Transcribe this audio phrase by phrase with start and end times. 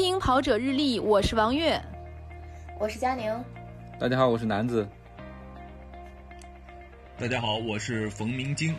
[0.00, 1.76] 听《跑者日历》，我是王悦，
[2.78, 3.34] 我是佳宁。
[3.98, 4.88] 大家好，我是南子。
[7.18, 8.76] 大家好，我是冯明晶。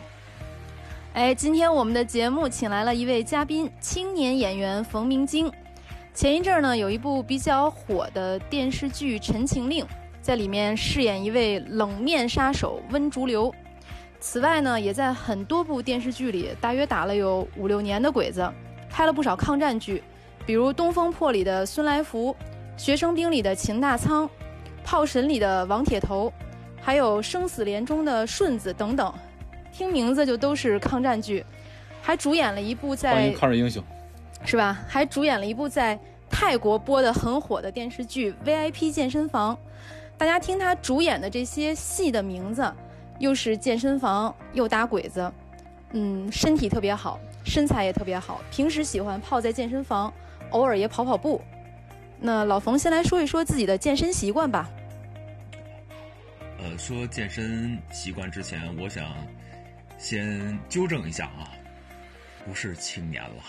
[1.12, 5.52] 哎，今天我们的节目请来了一位嘉宾，青年演员冯明晶。
[6.14, 9.84] 前一阵儿呢，有一部比较火的电视剧《陈情令》，
[10.22, 13.54] 在里面饰演一位冷面杀手温竹流。
[14.20, 18.50] 此外呢，也在很多部电视剧里，大约打了有五六年的鬼子，
[18.88, 20.02] 拍了不少抗战剧，
[20.46, 22.34] 比如《东风破》里的孙来福，
[22.82, 24.26] 《学生兵》里的秦大仓，
[24.84, 26.32] 《炮神》里的王铁头。
[26.82, 29.12] 还有《生死连》中的顺子等等，
[29.70, 31.44] 听名字就都是抗战剧，
[32.00, 33.84] 还主演了一部在抗日英雄，
[34.46, 34.82] 是吧？
[34.88, 36.00] 还主演了一部在
[36.30, 39.54] 泰国播的很火的电视剧《VIP 健身房》。
[40.16, 42.72] 大家听他主演的这些戏的名字，
[43.18, 45.30] 又是健身房又打鬼子，
[45.92, 50.10] 嗯，身体特别好，身材也特别好，平时喜欢泡在健身房，
[50.50, 51.40] 偶尔也跑跑步。
[52.20, 54.70] 那老冯先来说一说自己的健身习惯吧。
[56.58, 59.06] 呃，说健身习惯之前，我想
[59.96, 61.48] 先纠正一下啊，
[62.46, 63.42] 不是青年了，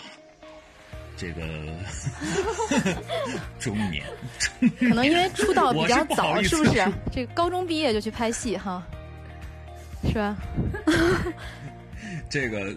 [1.14, 1.42] 这个
[3.60, 4.02] 中年。
[4.80, 6.82] 可能因为出道比较早，是不是？
[7.12, 8.82] 这个高中毕业就去拍戏哈，
[10.04, 10.34] 是吧？
[12.30, 12.74] 这个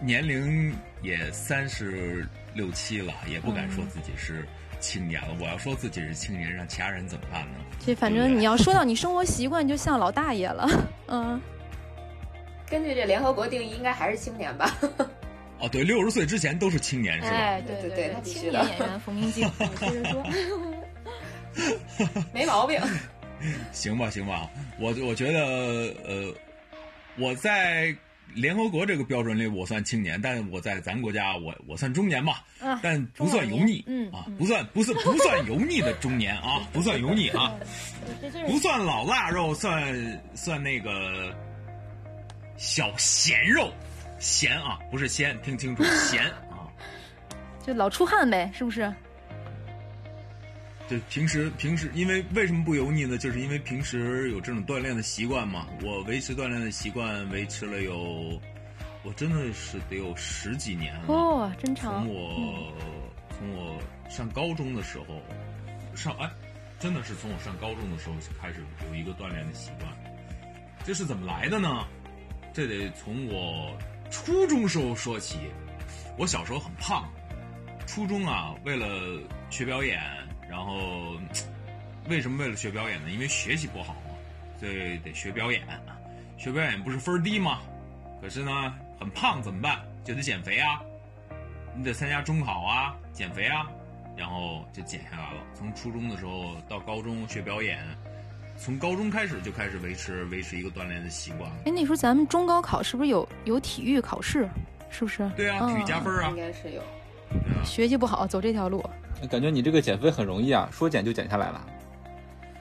[0.00, 2.24] 年龄也三十
[2.54, 4.46] 六七了，也不敢说自己是。
[4.80, 7.58] 青年了，我要说自己是青年，让其他人怎么办呢？
[7.86, 10.68] 这反正你要说到 你生活习惯，就像老大爷了。
[11.06, 11.40] 嗯，
[12.68, 14.76] 根据这联合国定义，应该还是青年吧？
[15.62, 17.36] 哦，对，六十岁之前都是青年，是吧？
[17.36, 20.26] 哎，对对对，青年演员冯明晶，接着说，
[22.34, 22.80] 没毛病。
[23.70, 26.34] 行吧，行吧，我我觉得，呃，
[27.16, 27.94] 我在。
[28.34, 32.44] 联合国这个标准里，我算青年，但我在咱国家，我我算中年吧，
[32.82, 34.10] 但不算油腻，嗯。
[34.12, 37.54] 啊，不算不是不算油腻的中年啊， 不算油腻啊，
[38.46, 41.34] 不算老腊肉，算算那个
[42.56, 43.72] 小咸肉，
[44.18, 46.68] 咸啊，不是鲜，听清楚， 咸啊，
[47.66, 48.92] 就老出汗呗，是不是？
[50.92, 53.16] 对，平时平时，因为为什么不油腻呢？
[53.16, 55.66] 就是因为平时有这种锻炼的习惯嘛。
[55.82, 58.38] 我维持锻炼的习惯维持了有，
[59.02, 61.04] 我真的是得有十几年了。
[61.06, 62.04] 哦，真长。
[62.04, 62.74] 从我
[63.30, 65.22] 从我上高中的时候，
[65.94, 66.30] 上哎，
[66.78, 69.90] 真的是从我上高中的时候就开始有一个锻炼的习惯。
[70.84, 71.86] 这是怎么来的呢？
[72.52, 73.74] 这得从我
[74.10, 75.38] 初中时候说起。
[76.18, 77.10] 我小时候很胖，
[77.86, 79.98] 初中啊，为了学表演。
[80.52, 81.16] 然后，
[82.10, 83.10] 为什么为了学表演呢？
[83.10, 84.10] 因为学习不好嘛，
[84.60, 85.62] 所以得学表演。
[86.36, 87.60] 学表演不是分低吗？
[88.20, 89.80] 可是呢，很胖怎么办？
[90.04, 90.82] 就得减肥啊！
[91.74, 93.66] 你得参加中考啊，减肥啊，
[94.14, 95.42] 然后就减下来了。
[95.54, 97.82] 从初中的时候到高中学表演，
[98.58, 101.50] 从高中开始就开始维持维持一个锻炼的习惯。
[101.64, 104.46] 哎，那时候咱们中高考是不是有有体育考试？
[104.90, 105.26] 是不是？
[105.34, 106.82] 对啊，体育加分啊，应该是有。
[107.64, 108.84] 学习不好，走这条路。
[109.28, 111.66] 感觉你这个减肥很容易啊，说减就减下来了。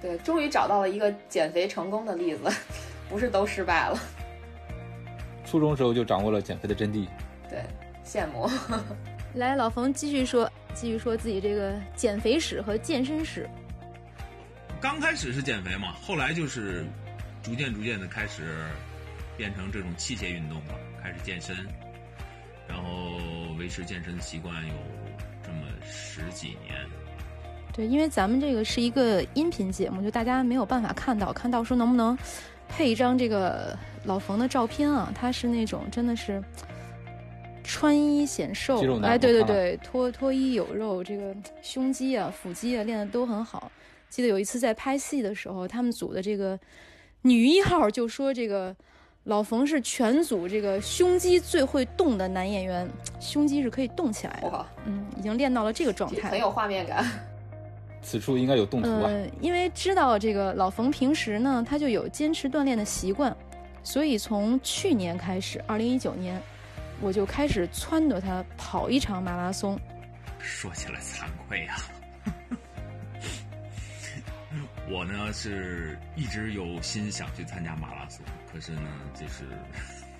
[0.01, 2.49] 对，终于找到了一个减肥成功的例子，
[3.09, 3.99] 不是都失败了。
[5.45, 7.07] 初中时候就掌握了减肥的真谛。
[7.49, 7.63] 对，
[8.05, 8.49] 羡慕。
[9.35, 13.49] 来，老冯继续说，继续说自己这个减肥史和健身史。
[14.79, 16.85] 刚开始是减肥嘛，后来就是
[17.43, 18.65] 逐渐逐渐的开始
[19.37, 21.55] 变成这种器械运动了，开始健身，
[22.67, 23.17] 然后
[23.59, 24.73] 维持健身的习惯有。
[25.83, 26.77] 十几年，
[27.73, 32.17] 对，因为咱们这个是一个音频节目，就大家没有办法看到，看到时候能不能
[32.67, 35.11] 配一张这个老冯的照片啊？
[35.13, 36.43] 他是那种真的是
[37.63, 43.71] 穿衣显瘦，哎，对对对，脱脱衣有肉，这个胸肌啊、腹肌啊练的都很好。
[44.09, 46.59] 记得有一次在拍戏的时候，他们组的这个
[47.21, 48.75] 女一号就说这个。
[49.25, 52.89] 老冯是全组这个胸肌最会动的男演员，
[53.21, 54.65] 胸肌是可以动起来的。
[54.85, 57.05] 嗯，已经练到了这个状态，很有画面感。
[58.01, 59.11] 此处应该有动图啊。
[59.39, 63.35] 因为知道这个老冯平时呢，他就有坚持锻炼的习惯，
[63.83, 66.41] 所以从去年开始，二零一九年，
[66.99, 69.79] 我就开始撺掇他跑一场马拉松。
[70.39, 71.75] 说起来惭愧呀。
[74.91, 78.81] 我呢是一直有心想去参加马拉松，可是呢
[79.15, 79.45] 就是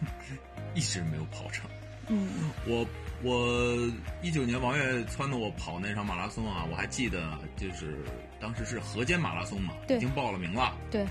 [0.74, 1.70] 一直没有跑成。
[2.08, 2.30] 嗯，
[2.66, 2.88] 我
[3.22, 3.76] 我
[4.22, 7.98] 一九年王月撺掇我跑那场马拉松啊，我还记得就是
[8.40, 10.76] 当时是河间马拉松嘛，已经报了名了。
[10.90, 11.06] 对。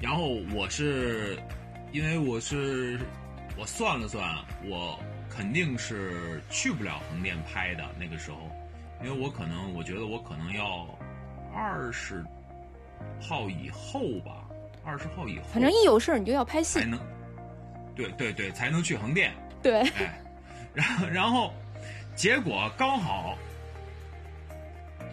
[0.00, 1.38] 然后我是
[1.92, 2.98] 因为我是
[3.56, 4.98] 我算了算，我
[5.30, 8.50] 肯定是去不了横店拍的那个时候。
[9.02, 10.86] 因为我可能我觉得我可能要
[11.52, 12.24] 二十
[13.20, 14.44] 号以后吧，
[14.84, 16.86] 二十号以后，反正一有事儿你就要拍戏才。
[16.86, 16.98] 能，
[17.94, 19.32] 对对对，才能去横店。
[19.62, 20.20] 对，哎，
[20.74, 21.52] 然后然后
[22.14, 23.36] 结果刚好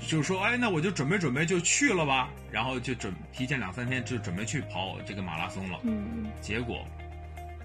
[0.08, 5.80] 就说，哎，那我就准备准备就去了吧，然后就准提前两三天就准备去跑这个马拉松了。
[5.84, 6.86] 嗯，结果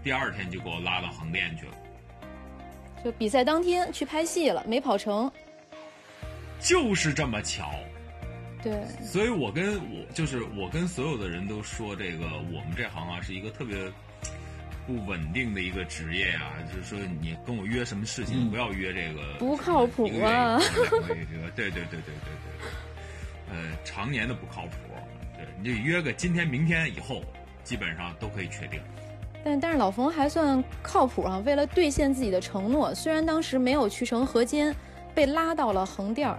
[0.05, 1.72] 第二天就给我拉到横店去了，
[3.05, 5.31] 就比赛当天去拍戏了，没跑成。
[6.61, 7.70] 就是这么巧。
[8.66, 13.76] 对，所以我跟我就是我跟所有的人都说，这个我们这行啊是一个特别
[14.88, 20.58] 不稳定的一个职业啊，就是说你跟我约什么事情，嗯不要约这个不靠谱啊。
[20.60, 24.72] 这个，对对对对对对，呃，常年的不靠谱，
[25.36, 27.22] 对，你就约个今天明天以后，
[27.62, 28.80] 基本上都可以确定。
[29.44, 34.74] 但但是老冯还算靠谱啊，为了兑现自己的承诺，虽然当时没有去成河间，
[35.14, 36.36] 被拉到了横店儿，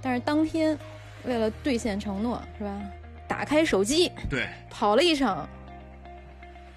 [0.00, 0.78] 但是当天
[1.26, 2.80] 为了兑现承诺，是吧？
[3.26, 5.48] 打开手机对，跑了一场，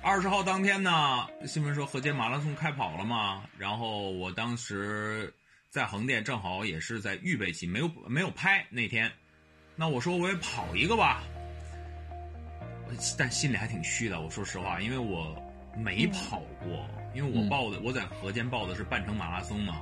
[0.02, 5.32] 二十号当天呢，新闻说河间马拉松开跑了嘛，然后我当时
[5.70, 9.12] 在横店，正好也是在预备期，没有没有拍那天，
[9.76, 11.22] 那我说我也跑一个吧，
[13.18, 15.36] 但心里还挺虚的，我说实话，因为我
[15.76, 19.82] 没跑过，因为我嗯报的我在河间报的是半程马拉松嘛，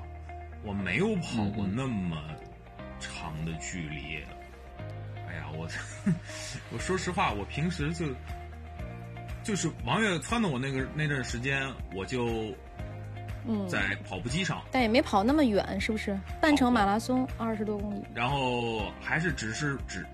[0.64, 2.20] 我没有跑过那么
[3.00, 4.18] 长的距离。
[4.18, 4.24] 哎
[5.36, 5.68] 呀，我
[6.72, 8.06] 我说实话，我平时就
[9.44, 12.56] 就是王月撺掇我那个那段时间，我就
[13.48, 16.20] 嗯，在跑步机上，但也没跑那么远，是不是？
[16.42, 20.06] 半程马拉松二十多公里，然后还是只是只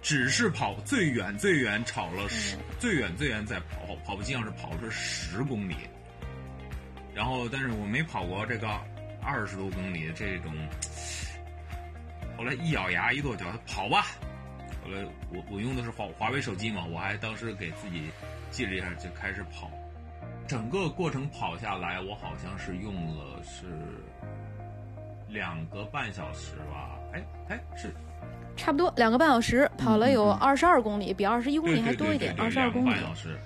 [0.00, 5.76] 只是跑最远最远跑了十、最远最远在跑跑步机上是跑了十公里，
[7.14, 8.68] 然后但是我没跑过这个
[9.22, 10.54] 二十多公里这种，
[12.38, 14.06] 后来一咬牙一跺脚，跑吧。
[15.32, 18.10] 我我用的是华华为手机嘛，我还当时给自己
[18.50, 19.70] 记了一下，就开始跑。
[20.46, 23.66] 整个过程跑下来，我好像是用了是
[25.28, 26.98] 两个半小时吧？
[27.12, 27.94] 哎哎，是
[28.56, 33.00] 差不多两个半小时，跑了有二十二公里，比二十一公里还多一点，二十二公里半。
[33.00, 33.38] 小时。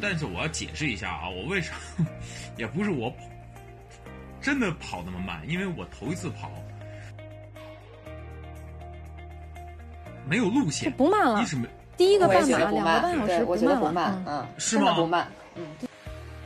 [0.00, 2.06] 但是我要解释一下啊，我为什么
[2.58, 3.16] 也不是我跑
[4.40, 6.50] 真的跑那么慢，因为我头一次跑
[10.28, 11.42] 没有路线，不慢了。
[11.42, 13.76] 一，是没第一个半马两个半小时我觉得。
[13.78, 14.38] 不慢，嗯。
[14.40, 14.94] 嗯，是吗？
[14.94, 15.64] 不慢，嗯，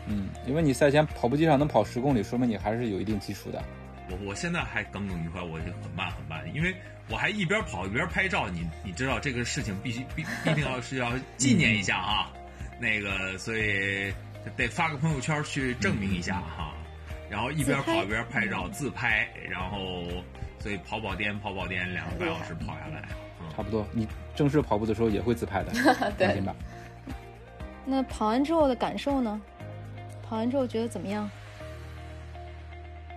[0.06, 3.62] 嗯，因为你赛前跑步机上能跑十公里，说明你还是有一定基础的。
[4.10, 6.74] 我我现在还耿耿于怀，我就很慢很慢，因为
[7.10, 12.30] 我还一边跑一边拍照，你你知道这个事情必须必必定要是要纪念一下啊，
[12.80, 14.12] 那个所以
[14.56, 16.72] 得发个朋友圈去证明一下哈，
[17.28, 18.46] 然后一边跑一边拍。
[18.46, 20.04] 照自拍，然后
[20.60, 23.16] 所以跑跑颠跑跑颠两个半小时跑下来，嗯
[23.54, 25.72] 差不多，你正式跑步的时候也会自拍的，
[26.16, 26.54] 对放心吧。
[27.84, 29.40] 那跑完之后的感受呢？
[30.22, 31.30] 跑完之后觉得怎么样？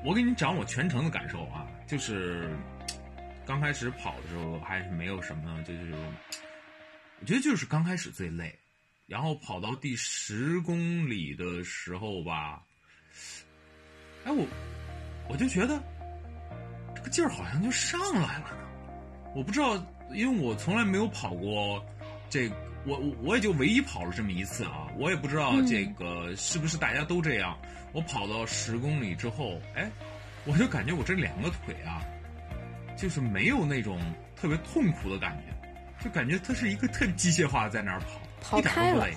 [0.06, 2.50] 我给你讲我全程的感受啊，就是
[3.46, 5.94] 刚开始跑的时候还是没有什么，就是
[7.20, 8.54] 我觉得就是刚开始最累，
[9.08, 12.62] 然后跑到第十公里的时候吧，
[14.24, 14.46] 哎我
[15.28, 15.82] 我就觉得
[16.96, 19.78] 这个劲儿好像就上来了呢，我不知道，
[20.14, 21.84] 因为我从来没有跑过
[22.30, 22.50] 这。
[22.86, 27.56] 我我我也就唯一跑了这么一次啊，我也不知道嗯这个是不是大家都这样。
[27.92, 29.92] 我跑到十公里之后，哎，
[30.46, 32.02] 我就感觉我这两个腿啊，
[32.96, 34.00] 就是没有那种
[34.34, 38.00] 特别痛苦的感觉，就感觉它是一个特机械化的在那儿
[38.42, 39.14] 跑，跑一点都不累，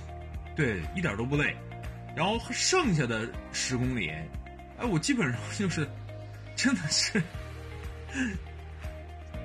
[0.56, 1.54] 对，一点都不累。
[2.16, 4.10] 然后剩下的十公里，
[4.76, 5.88] 哎，我基本上 就是
[6.56, 7.22] 真的是，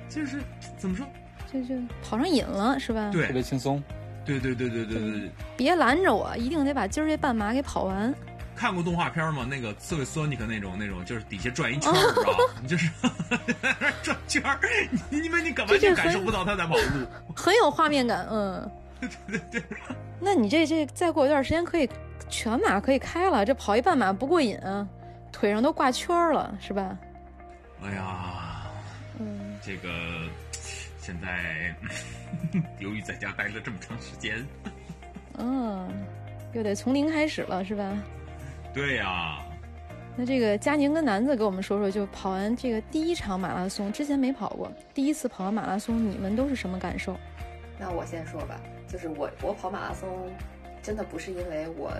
[0.08, 0.42] 就是
[0.76, 1.08] 怎么说？
[1.52, 3.10] 就就跑上瘾了是吧？
[3.12, 3.82] 对特别轻松。
[4.24, 8.14] 对对对对对对对，别拦着我，一定得把今儿这半马给跑完。
[8.54, 9.46] 看过动画片吗？
[9.48, 12.38] 那个刺猬索尼克那种那种，就是底下转一圈儿，知道吧？
[12.60, 12.90] 你就是
[14.02, 14.58] 转圈儿，
[15.08, 17.34] 你因为你根本就感受不到他在跑步。
[17.34, 18.70] 很有画面感，嗯。
[19.00, 19.62] 对对对，
[20.20, 21.88] 那你这这再过一段时间可以
[22.28, 24.86] 全马可以开了，这跑一半马不过瘾啊，
[25.30, 26.98] 腿上都挂圈儿了，是吧？
[27.80, 28.66] 哎呀，
[29.20, 29.88] 嗯，这个
[31.08, 31.74] 现在
[32.80, 34.46] 由于在家待了这么长时间，
[35.38, 35.88] 嗯，
[36.52, 37.96] 又得从零开始了，是吧？
[38.74, 39.38] 对呀、
[40.18, 47.16] 那这个佳宁跟南子给我们说说，就跑完这个第一场马拉松，之前没跑过，第一次跑完马拉松，你们都是什么感受？
[47.78, 50.30] 那我先说吧，就是我我跑马拉松，
[50.82, 51.90] 真的不是因为我，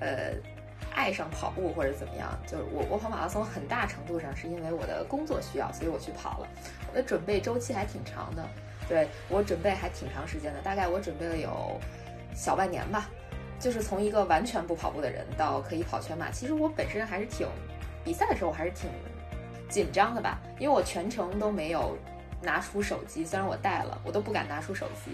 [0.00, 0.32] 呃，
[0.94, 6.48] 爱上跑步或者怎么样，就是我我跑马拉松很大程度上是因为我的工作需要，所以我去跑了。
[6.90, 8.46] 我的准备周期还挺长的，
[8.88, 11.80] 对我准备还挺长时间的，大概我准备了有
[12.34, 13.08] 小半年吧。
[13.58, 17.46] 就是从一个完全不跑步的人到可以跑全马，其实我本身还是挺
[18.02, 18.90] 比赛的时候我还是挺
[19.68, 21.96] 紧张的吧，因为我全程都没有
[22.40, 25.12] 拿出手机，虽然我带了，我都不敢拿出手机。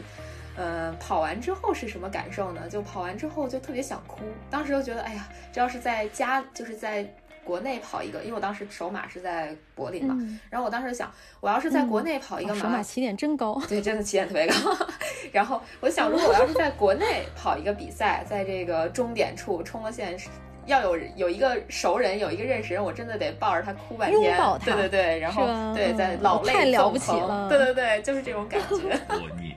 [0.56, 2.68] 嗯，跑完之后是什么感受呢？
[2.68, 4.20] 就跑完之后就特别想哭，
[4.50, 7.06] 当时就觉得，哎呀，这要是在家，就是在
[7.44, 10.16] 国内跑一个，因为我当时首马是在柏林嘛，
[10.50, 14.54] 然后我当时想，我要是在国内跑一个马，首马起点真高，对，真的起点特别高。
[15.30, 20.18] 然后我想，如果我要是在国内跑一个比赛，在这个终点处冲了线，
[20.64, 28.98] 要有有一个熟人，有一个认识人，我真的得抱着他哭半天，对对对，然后对，在老泪太了不起了，对对对，就是这种感觉。
[29.10, 29.54] 我你。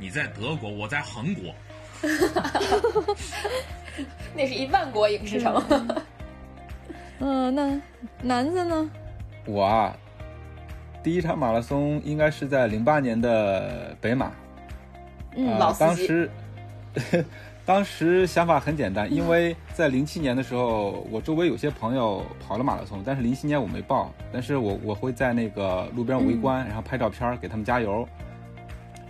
[0.00, 1.54] 你在德国，我在韩国，
[4.34, 5.62] 那是一万国影视城。
[7.20, 7.78] 嗯，那
[8.22, 8.90] 男子呢？
[9.44, 9.94] 我啊，
[11.02, 14.32] 第一场马拉松应该是在零八年的北马。
[15.36, 16.30] 嗯，当时，
[17.66, 28.08] 当时想法很简单，因为在零七年的时候，我周围有些朋友跑了马拉松，但是零七年我没报，但是我我会在那个路边围观，然后拍照片给他们加油。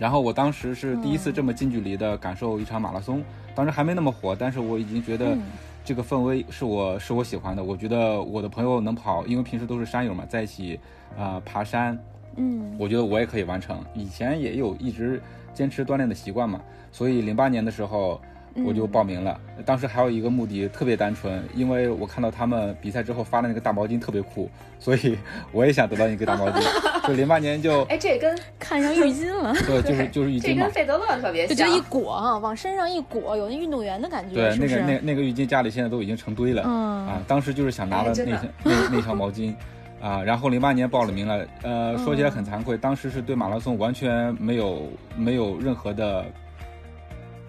[0.01, 5.37] 然后我当时是第一次这么近距离的感受一场马拉松，当时还没那么火，但是我已经觉得
[5.85, 7.63] 这个氛围是我是我喜欢的。
[7.63, 10.79] 我觉得我的朋友能跑，因为平时都是山友嘛，在一起
[11.15, 11.95] 啊爬山，
[12.35, 13.79] 嗯，我觉得我也可以完成。
[13.93, 15.21] 以前也有一直
[15.53, 16.59] 坚持锻炼的习惯嘛，
[16.91, 18.19] 所以零八年的时候。
[18.65, 25.17] 我就报名了，当时还有一个目的特别单纯，因为我看到他们比赛之后发的那个大毛巾特别酷，所以
[25.53, 26.61] 我也想得到一个大毛巾。
[27.07, 30.43] 就零八年就 哎，这跟看上浴巾了，对，就是就是浴巾嘛。
[30.43, 34.35] 这跟费德勒特别像，就一裹啊，往身上一裹，有那运动员的感觉。
[34.35, 36.63] 对，那个那那个浴巾家里现在都已经成堆了。
[36.65, 39.53] 嗯啊，当时就是想拿了那那那条毛巾，
[40.01, 41.45] 啊，然后零八年报了名了。
[41.63, 46.25] 呃，说起来很惭愧，当时是对马拉松完全没有没有任何的。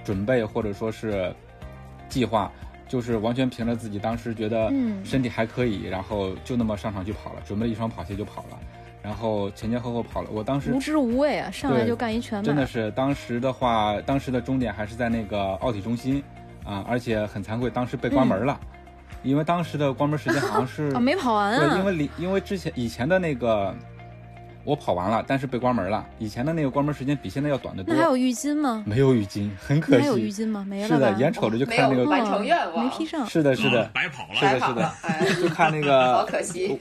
[0.05, 1.33] 准备或者说是
[2.09, 2.51] 计划，
[2.89, 4.73] 就是完全凭着自己当时觉得
[5.05, 8.59] 身体还可以，然后就那么上场去跑了，准备一双跑鞋就跑了，
[9.03, 10.29] 然后前前后后跑了。
[10.31, 12.45] 我当时无知无畏啊，上来就干一全马。
[12.45, 16.23] 真的是当时的话，当时的终点还是在那个奥体中心
[16.65, 18.61] 啊，而且很惭愧，当时被关门了，
[19.23, 23.75] 因为当时的关门时间好像是 啊没跑完啊，对，因为里因为之前以前的那个。
[24.65, 26.07] 我跑完了，但是被关门了。
[26.19, 27.95] 以前的那个关门时间比现在要短得多。
[27.95, 28.85] 那还有浴巾吗？
[28.87, 30.03] 没有浴巾，很可惜。
[30.03, 30.65] 还有浴巾吗？
[30.69, 30.89] 没了。
[30.89, 33.27] 是的，眼瞅着就看那个完成愿望，没披上。
[33.27, 34.35] 是的，是的，白跑了。
[34.35, 36.81] 是的，是的， 就看那个， 好可惜。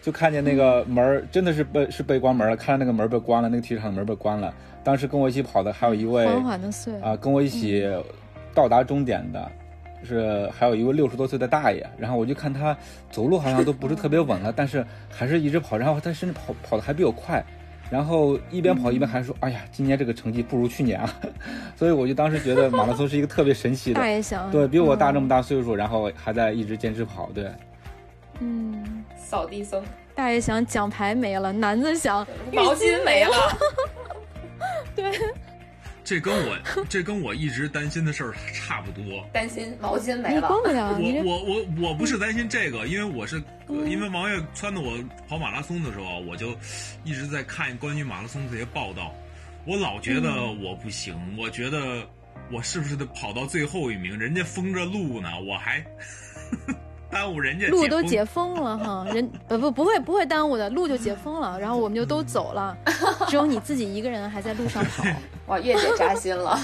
[0.00, 2.56] 就看见那个门真的是被是被关门了。
[2.56, 4.54] 看到那个门被关了，那个体育场的门被关了。
[4.82, 7.84] 当时跟我一起跑的还有一位，缓缓的碎啊，跟我一起
[8.54, 9.50] 到达终点的。
[10.04, 12.76] 是还有一位六十多岁的大爷，然后我就看他
[13.10, 17.44] 走路好像都不是特别稳了，但是还是一直跑，然后他甚至跑跑的还比我快。
[17.90, 21.10] 然后一边跑一边还说：“哎呀，今年这个成绩不如去年啊！”
[21.74, 27.50] 所以我就当时觉得马拉松是一个特别神奇的，大爷想对比我大这么大岁数，然后还在一直坚持跑，对。
[28.40, 29.82] 嗯，扫地僧。
[30.14, 33.34] 大爷想奖牌没了，男子想毛巾没了。
[34.94, 35.10] 对。
[36.08, 36.56] 这跟我
[36.88, 39.22] 这跟我一直担心的事儿差不多。
[39.30, 40.48] 担心毛巾没了。
[40.50, 44.98] 我我我我不是担心这个，因为我是因为王月撺掇我
[45.28, 46.56] 跑马拉松的时候，我就
[47.04, 49.12] 一直在看关于马拉松这些报道。
[49.66, 52.08] 我老觉得我不行，我觉得
[52.50, 54.18] 我是不是得跑到最后一名？
[54.18, 55.84] 人家封着路呢，我还。
[57.10, 62.74] 耽误人家路都解封了哈，人不不不会不会耽误的，路就解封了，然后我们就都走了，
[63.28, 65.04] 只有你自己一个人还在路上跑。
[65.48, 66.56] 哇，月姐扎心了。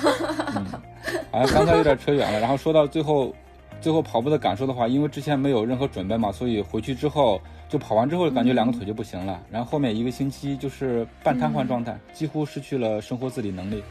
[1.31, 3.35] 好像刚才有点扯远了，然后说到最后，
[3.81, 13.83] 最后跑步的感受的话，因为之前没有任何准备嘛，所以回去之后就跑完之后感觉两个腿就不行了，然后后面一个星期就是半瘫痪状态，几乎失去了生活自理能力，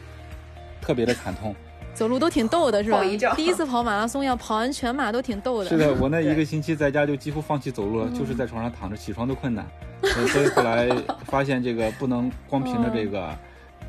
[0.80, 1.54] 特别的惨痛。
[1.94, 3.00] 走路都挺逗的，是吧？
[3.36, 5.68] 第一次跑马拉松要跑完全马都挺逗的。
[5.68, 9.64] 是的，我那一个星期在家就几乎放弃走路了，就是在床上躺着，起床都困难。
[10.02, 10.88] 所以后来
[11.26, 13.32] 发现这个不能光凭着这个，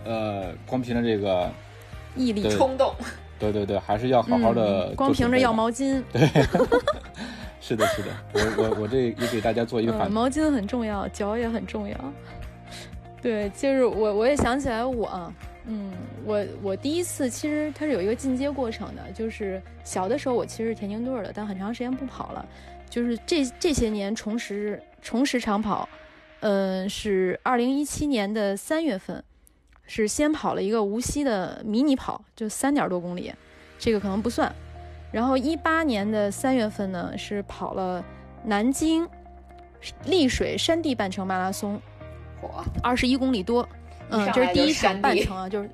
[0.05, 1.51] 呃，光凭着这个
[2.15, 2.93] 毅力冲动。
[3.37, 4.93] 对对对，还是要好好的。
[4.95, 6.01] 光凭着要毛巾。
[6.13, 6.25] 对，
[7.59, 10.09] 是的，是的，我我我这也给大家做一个反。
[10.09, 11.97] 毛巾很重要，脚也很重要。
[13.21, 15.33] 对，就是我我也想起来我。
[15.67, 15.91] 嗯，
[16.23, 22.45] 我我第一次其实它是有一个进阶过程的，就是小的时候我其实是田径队的，但很长时间不跑了，
[22.87, 25.89] 就是这这些年重拾重拾长跑，
[26.41, 29.23] 嗯，是二零一七年的三月份，
[29.85, 33.33] 是先跑了一个无锡的迷你跑，就三点多公里，
[33.77, 34.53] 这个可能不算，
[35.11, 38.03] 然后一八年的三月份呢，是跑了
[38.43, 39.07] 南京
[40.05, 41.79] 丽水山地半程马拉松，
[42.41, 43.67] 火，二十一公里多。
[44.09, 45.69] 嗯，这是第一场半程啊，就是，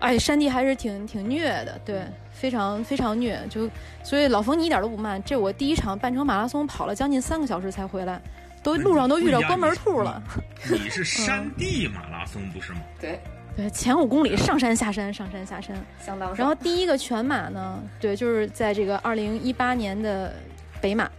[0.00, 3.40] 哎，山地还是挺挺虐的，对，非常非常虐。
[3.48, 3.68] 就
[4.02, 8.20] 所以老冯你一点都不慢，这我第一场半程马拉松跑了将近三个小时才回来，
[8.62, 10.22] 都路上都遇到关门兔了。
[10.70, 12.80] 你是山地马拉松不是吗？
[13.00, 13.20] 对，
[13.56, 15.74] 对，前五公里上山下山，上山下山。
[16.04, 16.34] 相当。
[16.34, 20.34] 然后第一个全马呢，对，就是在这个二零一八年的
[20.80, 21.10] 北马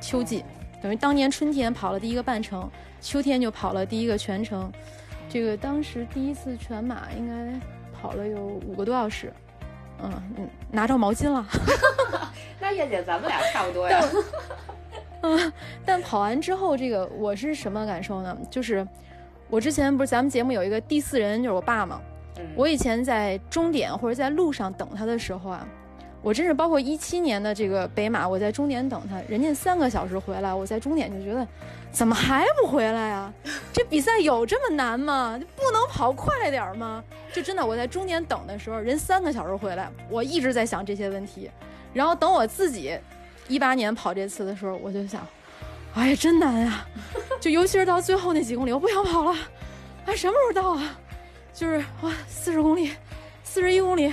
[0.00, 0.44] 秋季，
[0.82, 4.72] 等于当年春天跑了第一个半程，秋天就跑了第一个全程。
[5.28, 7.60] 这个当时第一次全马应该
[7.92, 9.32] 跑了有五个多小时，
[10.02, 11.46] 嗯嗯，拿着毛巾了。
[12.58, 14.00] 那燕姐咱们俩差不多呀。
[15.84, 18.36] 但跑完之后，这个我是什么感受呢？
[18.50, 18.86] 就是
[19.48, 22.00] 我之前不是咱们节目有一个第四人，就是我爸嘛。
[22.38, 25.66] 嗯我以前在终点或者在路上等他的时候啊，
[26.20, 31.46] 我真是包括一七年的这个北马，我在终点等他，人家三个小时回来，我在终点就觉得
[31.90, 33.32] 怎么还不回来啊？
[33.72, 35.40] 这比赛有这么难吗？
[35.56, 37.02] 不能跑快点吗？
[37.32, 41.50] 就真的我在终点等的时候，人三个小时回来，我一直在想这些问题。
[41.94, 42.98] 然后等我自己
[43.48, 45.26] 一八年跑这次的时候，我就想，
[45.94, 46.86] 哎呀，真难啊！
[47.40, 49.36] 就尤其是到最后那几公里，我不想跑了，
[50.06, 50.98] 哎，什么时候到啊？
[51.52, 52.92] 就是哇，四十公里，
[53.42, 54.08] 四十一公里，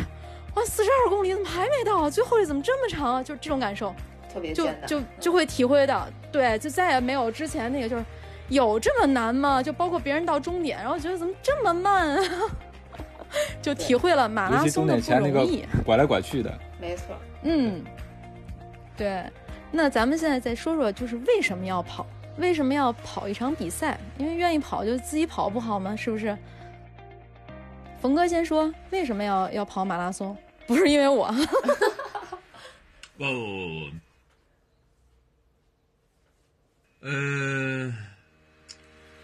[0.55, 2.09] 哇，四十二公里怎么还没到啊？
[2.09, 3.23] 最后这怎么这么长啊？
[3.23, 3.93] 就是这种感受，
[4.27, 4.87] 就特别艰难。
[4.87, 8.05] 就就会体会到，对，就再也没有之前那个就是
[8.49, 9.61] 有这么难吗？
[9.61, 12.23] 就包括别人到终点，然后觉得怎么这么慢啊？
[13.61, 15.65] 就体会了马拉松的不容易。
[15.83, 17.83] 拐来拐去的，没错，嗯，
[18.97, 19.23] 对。
[19.71, 22.05] 那咱们现在再说说，就是为什么要跑？
[22.37, 23.99] 为什么要跑一场比赛？
[24.17, 25.95] 因为愿意跑就自己跑不好吗？
[25.95, 26.37] 是不是？
[28.01, 30.35] 冯哥先说，为什么要要跑马拉松？
[30.65, 31.31] 不是因为我，
[33.17, 33.91] 不不不
[37.01, 37.93] 不，呃，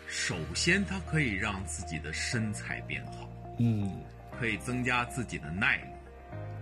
[0.08, 4.02] 首先它可以让自己的身材变好，嗯
[4.38, 5.84] 可以增加自己的耐力。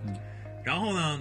[0.05, 0.15] 嗯，
[0.63, 1.19] 然后呢，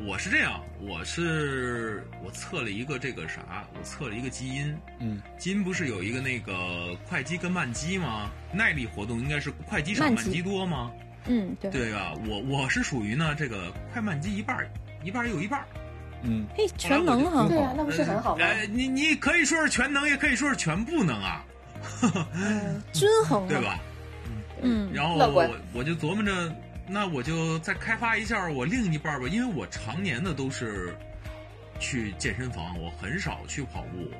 [0.00, 8.30] 我是这样，我是我测了一个这个啥，我测了一个基因，嗯基因不是有一个那个快肌跟慢肌吗？
[8.52, 10.90] 耐力活动应该是快肌少慢肌多吗？
[11.26, 12.14] 嗯，对，对吧？
[12.26, 14.68] 我我是属于呢这个快慢肌一半儿
[15.04, 15.66] 一半儿有一半儿。
[16.24, 18.44] 嗯，嘿，全能哈、对啊，那不是很好吗？
[18.44, 21.44] 呃，你你可以说是全能，也可以说是全不能啊，
[22.32, 23.78] 嗯，均衡 嘛，对吧？
[24.62, 26.32] 嗯，然后我我就琢磨着，
[26.92, 30.94] 那我就再开发一下我另一半吧，因为我常年的都是
[31.80, 34.10] 去健身房，我很少去跑步。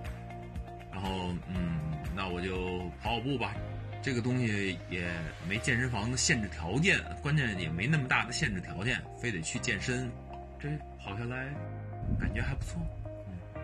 [0.91, 1.79] 然后嗯，
[2.17, 3.55] 那我就跑跑步吧。
[4.01, 5.07] 这个东西也
[5.47, 10.11] 没健身房的限制条件，关键也没那么大的限制条件，非得去健身，
[10.59, 11.47] 这跑下来
[12.19, 12.81] 感觉还不错。
[13.29, 13.63] 嗯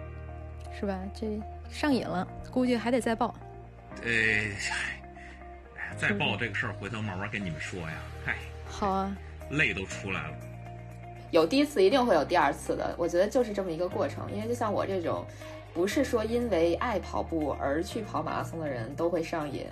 [0.79, 1.01] 是吧？
[1.14, 1.40] 这
[1.71, 3.35] 上瘾了，估计还得再报。
[4.05, 4.11] 呃，
[5.97, 7.97] 再报这个事儿，回头慢慢跟你们说呀。
[8.25, 8.37] 嗨，
[8.68, 9.16] 好啊，
[9.50, 10.35] 泪都出来了。
[11.31, 14.31] 有第一次一定会有第二次的，我觉得就是这么一个过程。
[14.33, 15.24] 因为就像我这种，
[15.74, 19.66] 不是说因为爱跑步而去跑马拉松的人都会上瘾。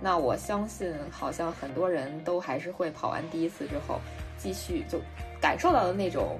[0.00, 4.00] 那我相信，好像很多人都还是会跑完第一次之后，
[4.36, 5.00] 继续就
[5.40, 6.38] 感受到的那种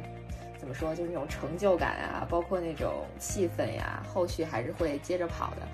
[0.59, 5.69] 怎么说，就是那种成就感啊，包括那种气氛呀，后续还是会接着跑的。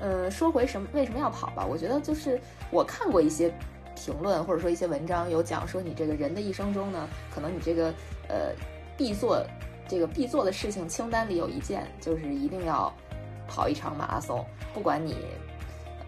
[0.00, 3.52] 嗯，说回什么为什么要跑吧，我觉得就是我看过一些
[3.98, 7.92] 评论或者说一些文章有讲说，你这个人的一生中呢，可能你这个
[8.28, 8.52] 呃
[8.96, 9.44] 必做
[9.88, 12.92] 这个必做的事情清单里有一件就是一定要
[13.48, 15.16] 跑一场马拉松，不管你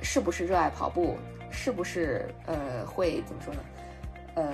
[0.02, 1.16] 是不是热爱跑步，
[1.50, 3.60] 是不是呃会怎么说呢？
[4.36, 4.44] 呃，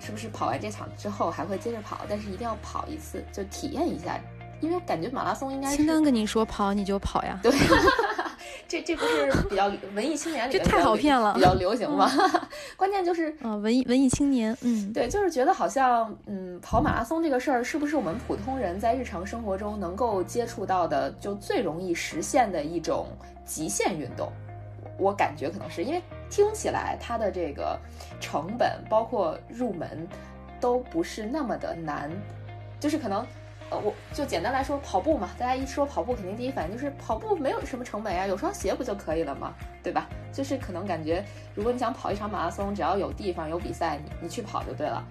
[0.00, 2.00] 是不是跑完这场之后还会接着跑？
[2.08, 4.18] 但是一定要跑一次，就体验一下，
[4.60, 7.52] 因为感觉马拉松应该是清单跟你说跑你就跑呀，对，
[8.70, 12.08] 这这不是比较 文艺青年里这太好骗了比较流行吗？
[12.78, 23.08] 关键就是啊，文艺文艺青年，嗯，对，就是觉得好像，嗯，跑马拉松这个事儿，是不是我们普通人在日常生活中能够接触到的，就最容易实现的一种
[23.44, 24.30] 极限运动？
[24.96, 27.76] 我感觉可能是因为听起来它的这个
[28.20, 30.06] 成本，包括入门，
[30.60, 32.08] 都不是那么的难，
[32.78, 33.26] 就是可能。
[33.70, 39.54] 呃，我就简单来说，跑步嘛，大家一说跑步，肯定第一反应就是跑步没有什么成本呀，有双鞋不就可以了吗？
[39.82, 40.08] 对吧？
[40.32, 45.04] 就是可能感觉，如果你想跑一场马拉松，只要有地方有比赛，你你去跑就对了，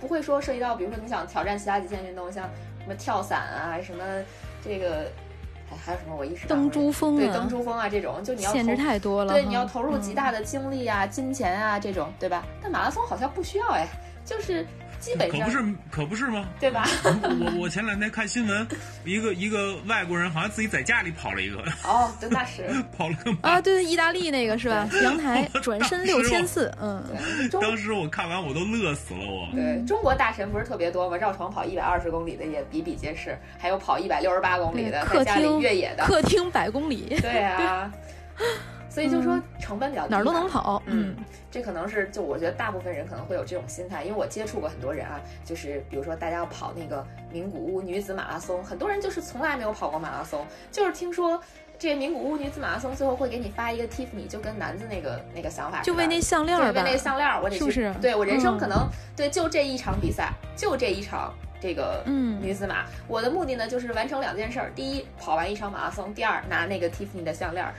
[0.00, 2.44] 不会说涉及到，比如说你想挑战其他极限运动，像
[2.80, 4.02] 什么跳伞啊，什么
[4.64, 5.06] 这个
[5.70, 12.44] 还还有什么我一时登珠峰对啊，登珠峰啊这种，就你要限制投太多了，对，你要投入极嗯大的精力啊、金钱啊这种，对吧？
[12.60, 13.86] 但马拉松好像不需要哎，
[14.24, 14.66] 就是
[15.02, 16.48] 基本上可不是，可不是吗？
[16.60, 16.86] 对吧？
[17.04, 18.66] 我我前两天看新闻，
[19.04, 22.62] 一个一个外国人好像自己在家里跑了一个，哦，对，那是
[22.96, 23.38] 跑了个马。
[23.42, 24.88] 啊，对对，意大利那个是吧？
[25.02, 27.04] 阳台 转身六千四，嗯，
[27.60, 29.48] 当时我看完我都乐死了，我。
[29.52, 31.16] 对中国大神不是特别多吗？
[31.16, 36.04] 绕床跑一百二十公里的也比比皆是，还有跑一百六十八公里的，在客家里厅越野的。
[36.06, 37.92] 客厅百公里，对啊，
[38.92, 40.46] 所以就说成本比较低，哪儿都能。
[40.46, 41.16] 跑，嗯，
[41.50, 47.02] 这可能是就我觉得大部分人可能会有这种心态，因为我接触过很多人啊，就是比如说大家要跑那个
[47.32, 51.40] 名古屋女子马拉松，很多人就是从来没有跑过马拉松，就是听说
[51.78, 56.64] 这个名古屋女子马拉松最后会给你发一个 Tiffany，就跟男子那个那个想法，就为那项链对。
[56.64, 61.32] 为儿吧，那项链儿，我得去，是不是对我人生嗯可能、对就这一场比赛，就这一场。
[61.62, 67.72] 这个嗯女子马，我的目的呢就是完成两件事儿：第一，跑完一场马拉松；第二，拿那个 Tiffany 的项链儿。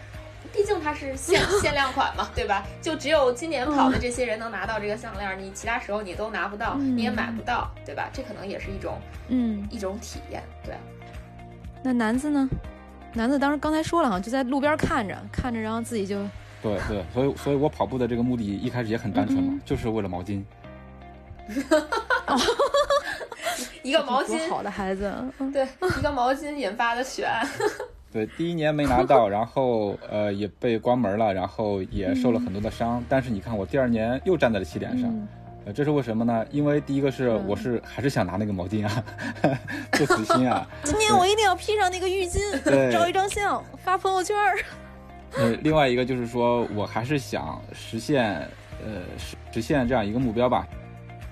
[0.54, 2.64] 毕竟它是限 限量款嘛，对吧？
[2.82, 8.10] 就只有今年跑的这些人能拿到这个项链儿，你其他时候你都拿不到，嗯你也买不到，对吧？
[8.14, 10.76] 这可能也是一种嗯，一种体验，对。
[11.82, 12.48] 那男子呢？
[13.16, 16.18] 男子当时刚才说了哈，就在路边看着看着，然后自己就
[16.62, 20.44] 对对，所以所以我跑步的这个目的一开始也很单纯嘛，嗯就是为了毛巾。
[23.84, 25.68] 一个毛巾，多好的孩子，嗯对，
[26.00, 27.46] 一个毛巾引发的血案。
[28.14, 33.04] 对，第一年没拿到，然后呃也被关门了，然后也受了很多的伤。
[33.10, 35.28] 但是你看，我第二年又站在了起点上，嗯
[35.66, 36.46] 呃，这是为什么呢？
[36.52, 39.04] 因为第一个是嗯我是还是想拿那个毛巾啊，
[39.92, 40.68] 不死心啊。
[40.84, 42.40] 今年我一定要披上那个浴巾，
[42.94, 44.36] 照一张相发朋友圈。
[45.36, 48.32] 呃，另外一个就是说我还是想实现
[48.86, 50.68] 呃实实现这样一个目标吧，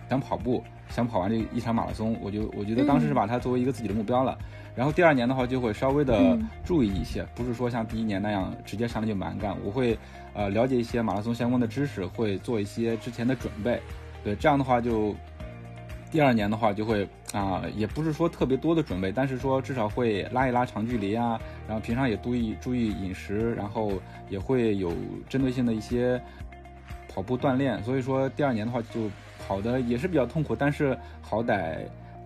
[0.09, 4.35] 想跑步，想跑完这一场马拉松，我就我觉得当时是把它作为一个自己的目标了。
[4.75, 9.97] 然后第二年的话就会稍微的嗯注意一些，不是说像第一年那样直接上来就蛮干，我会
[10.33, 13.81] 呃了解一些马拉松相关的知识，会做一些之前的准备。
[14.23, 15.15] 对，这样的话就
[16.11, 23.93] 第二年的话就会啊、也不是说特别多的准备，但是说至少会拉一拉长距离啊，然后平常也注意注意饮食，然后
[24.29, 24.93] 也会有
[25.29, 26.21] 针对性的一些
[27.07, 27.81] 跑步锻炼。
[27.83, 29.09] 所以说第二年的话就
[29.47, 31.77] 跑的也是比较痛苦，但是好歹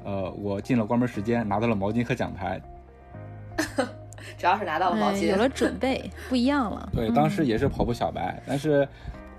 [0.05, 2.61] 呃我进了关门时间，拿到了毛巾和奖牌。
[4.37, 6.89] 主要是拿到了毛巾，哎有了准备，不一样了。
[6.93, 8.87] 对，嗯当时也是跑步小白，但是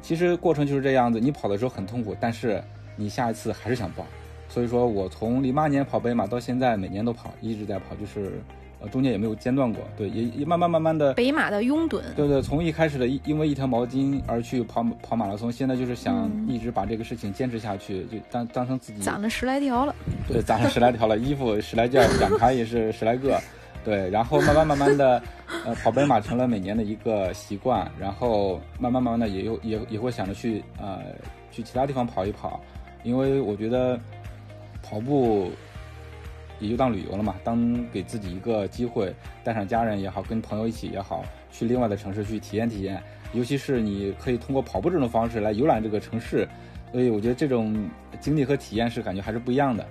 [0.01, 2.63] 其实过程就是这样子，你跑的时候很痛苦，但是
[2.97, 4.07] 你下一次还是想报。
[4.49, 8.41] 所以说我从零八年跑北马到现在，每年都跑，一直在跑，就是
[8.81, 9.83] 呃中间也没有间断过。
[9.97, 19.95] 对，也也慢慢慢慢的，北马的拥趸，对对，从一开始的因因为一条毛巾而去跑跑马拉松，现在就是想嗯一直把这个事情坚持下去，就当当成自己攒了十来条了。
[20.29, 23.41] 对，攒了十来条了，衣服十来件，展牌也是十来个，
[23.85, 25.23] 对，然后慢慢慢慢的，
[25.65, 31.01] 呃，跑北马成了每年的一个习惯，然后慢慢慢慢的也有也也会想着去呃
[31.51, 32.61] 去其他地方跑一跑，
[33.05, 33.99] 因为我觉得
[34.83, 35.51] 跑步
[36.59, 39.15] 也就当旅游了嘛，当给自己一个机会，
[39.45, 46.49] 带上家人也好，跟朋友一起也好，去另外的城市去体验体验，尤其是你可以通过跑步这种方式来游览这个城市，
[46.93, 47.89] 所以我觉得这种
[48.21, 49.87] 经历和体验是感觉还是不一样的。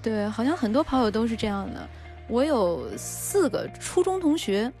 [0.00, 1.88] 对，好像很多跑友都是这样的。
[2.28, 4.72] 我有四个初中同学，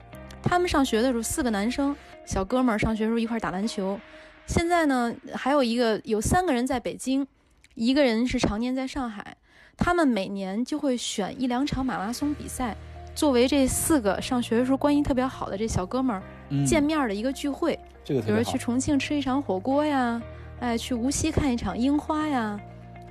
[0.42, 3.98] 他们上学的时候四个男生，小哥们儿上学的时候一块儿打篮球。
[4.46, 7.26] 现在呢，还有一个有三个人在北京，
[7.74, 9.36] 一个人是常年在上海。
[9.76, 12.76] 他们每年就会选一两场马拉松比赛，
[13.14, 17.78] 作为这四个上学的时候关系特别好的这小哥们儿嗯见面的一个聚会。
[18.04, 18.58] 这个比如去。
[18.58, 20.20] 重庆吃一场火锅呀，
[20.60, 22.58] 哎，去无锡看一场樱花呀，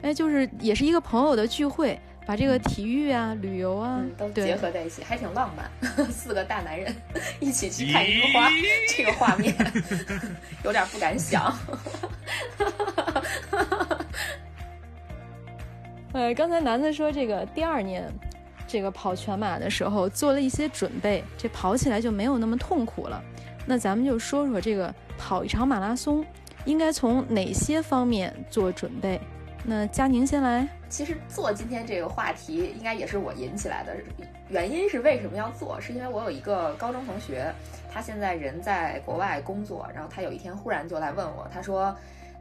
[0.01, 5.69] 哎，就是也是一个朋友的聚会，把这个体育啊、旅游啊，嗯，都结合在一起，还挺浪漫。
[6.11, 6.95] 四个大男人
[7.39, 8.49] 一起去看樱花，
[8.95, 9.53] 这个画面
[10.63, 11.53] 有点不敢想。
[16.13, 18.07] 呃，刚才楠子说这个第二年，
[18.67, 23.19] 这个跑全马的时候做了一些准备，这跑起来就没有那么痛苦了。
[23.65, 26.23] 那咱们就说说这个跑一场马拉松
[26.65, 29.19] 应该从哪些方面做准备？
[29.65, 30.67] 那佳宁先来。
[30.87, 33.95] 其实做今天这个话题，应该也是我引起来的。
[34.49, 35.81] 原因是为什么要做？
[35.81, 37.51] 是因为我有一个高中同学，
[37.91, 41.95] 他现在人在国外工作，然后他有一天忽然就来问我，他说。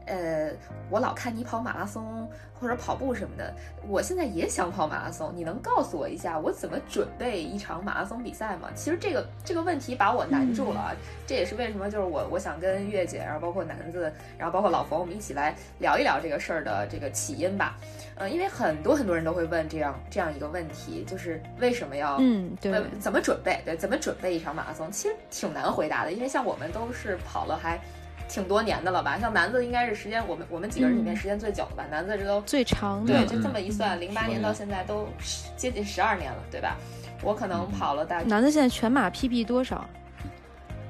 [0.05, 0.51] 呃，
[0.89, 3.53] 我老看你跑马拉松或者跑步什么的，
[3.87, 8.69] 我现在也想跑马拉松，你能告诉我一下我怎么准备一场马拉松比赛吗？
[8.75, 17.77] 其实这个这个问题把我难住了，啊，这也是为什么就是我我想跟月姐，然后包括楠子，然后包括老冯，我们一起来聊一聊这个事儿的这个起因吧。
[18.15, 23.61] 呃，因为很多很多人都会问这样这样一个问题，就是为什么要嗯，对，呃，怎么准备？
[23.65, 24.91] 对，怎么准备一场马拉松？
[24.91, 27.79] 其实挺难回答的，因为像我们都是跑了还
[28.27, 29.17] 挺多年的了吧？
[29.19, 31.85] 像南子应该是时间，我们我们几个人里面时间最久的吧？
[31.91, 33.27] 南子这都最长的，对，嗯。
[33.27, 34.41] 就这么一算，零八年年。
[34.41, 36.77] 到现在都十接近十二年了，对吧？
[37.21, 39.87] 我可能跑了大概男子现在全马 PB 多少？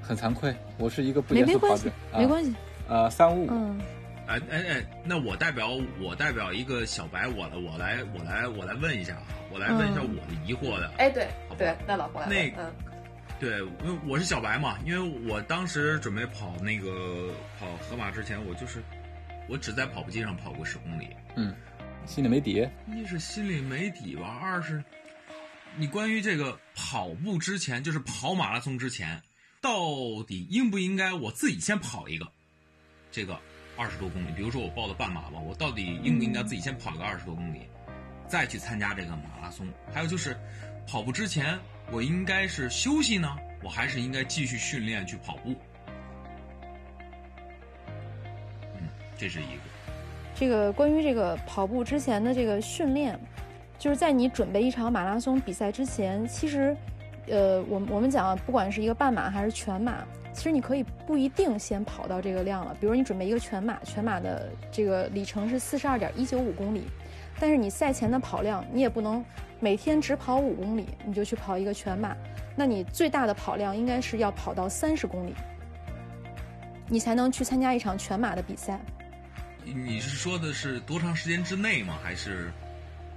[0.01, 2.55] 很惭愧，我是一个不没没关系严肃跑者，，没关系，
[2.89, 3.79] 呃，三五五，嗯，
[4.27, 5.69] 哎哎哎，那我代表
[6.01, 10.17] 我代表一个小白，我来我来我来我来问一下啊，我来问一下嗯。
[10.17, 10.91] 我的疑惑的。
[10.97, 12.73] 哎，对对，那老婆来那嗯
[13.43, 17.29] 对，因为我是小白嘛，因为我当时准备跑那个
[17.59, 18.81] 跑河马之前，我就是
[19.49, 21.53] 我只在跑步机上跑过十公里，嗯，
[22.05, 24.81] 心里没底，一是心里没底吧，二是
[25.75, 29.21] 你关于这个跑步之前，就是跑马拉松之前，
[29.59, 32.25] 到底应不应该我自己先跑一个
[33.11, 33.37] 这个
[33.75, 34.31] 二十多公里？
[34.37, 37.67] 比如说我报的半马吧，我到底应不应该自己先跑个二十多公里，
[38.25, 39.67] 再去参加这个马拉松？
[39.93, 40.33] 还有就是
[40.87, 41.59] 跑步之前，
[41.91, 43.27] 我应该是休息呢，
[43.63, 45.55] 我还是应该继续训练去跑步？
[48.75, 49.61] 嗯，这是一个。
[50.35, 53.19] 这个关于这个跑步之前的这个训练，
[53.77, 56.75] 就是在你准备一场马拉松比赛之前，其实，
[57.27, 62.75] 呃，我我们讲，不管是一个半马还是全马，其实你可以不一定先跑到这个量了。
[62.79, 66.85] 比如你准备一个全马，全马的这个里程是四十二点一九五公里，
[67.39, 69.23] 但是你赛前的跑量，你也不能
[69.59, 72.15] 每天只跑五公里，你就去跑一个全马，
[72.55, 75.33] 那你最大的跑量应该是要跑到三十公里，
[76.87, 78.79] 你才能去参加一场全马的比赛。
[79.65, 81.97] 你是说的是多长时间之内吗？
[82.03, 82.51] 还是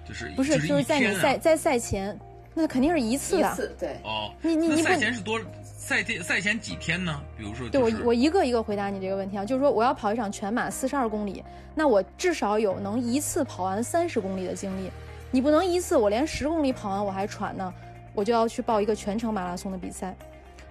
[0.07, 2.19] 就是不是，就就是在你赛在赛前，
[2.55, 3.53] 那肯定是一次的。
[3.53, 5.41] 一次对，哦，你你你不赛前是多
[5.87, 7.23] 赛前赛前几天呢？
[7.39, 11.45] 比如说、对就是，我我一个一个回答你这个问题啊，就是说我要跑一场全马四十二公里，
[11.77, 14.91] 那我至少有能一次跑完三十公里的经历。
[15.31, 17.73] 你不能一次我连十公里跑完我还喘呢，
[18.15, 20.13] 我就要去报一个全程马拉松的比赛。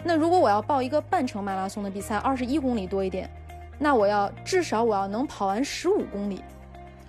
[0.04, 3.30] 那如果我要报一个半程马拉松的比赛，二十一公里多一点，
[3.80, 6.44] 那我要至少我要能跑完十五公里，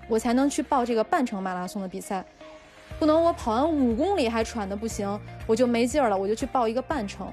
[0.06, 2.24] 我才能去报这个半程马拉松的比赛。
[3.00, 7.26] 不能我跑完五公里还喘的不行，我就没劲儿了，我就去报一个半程。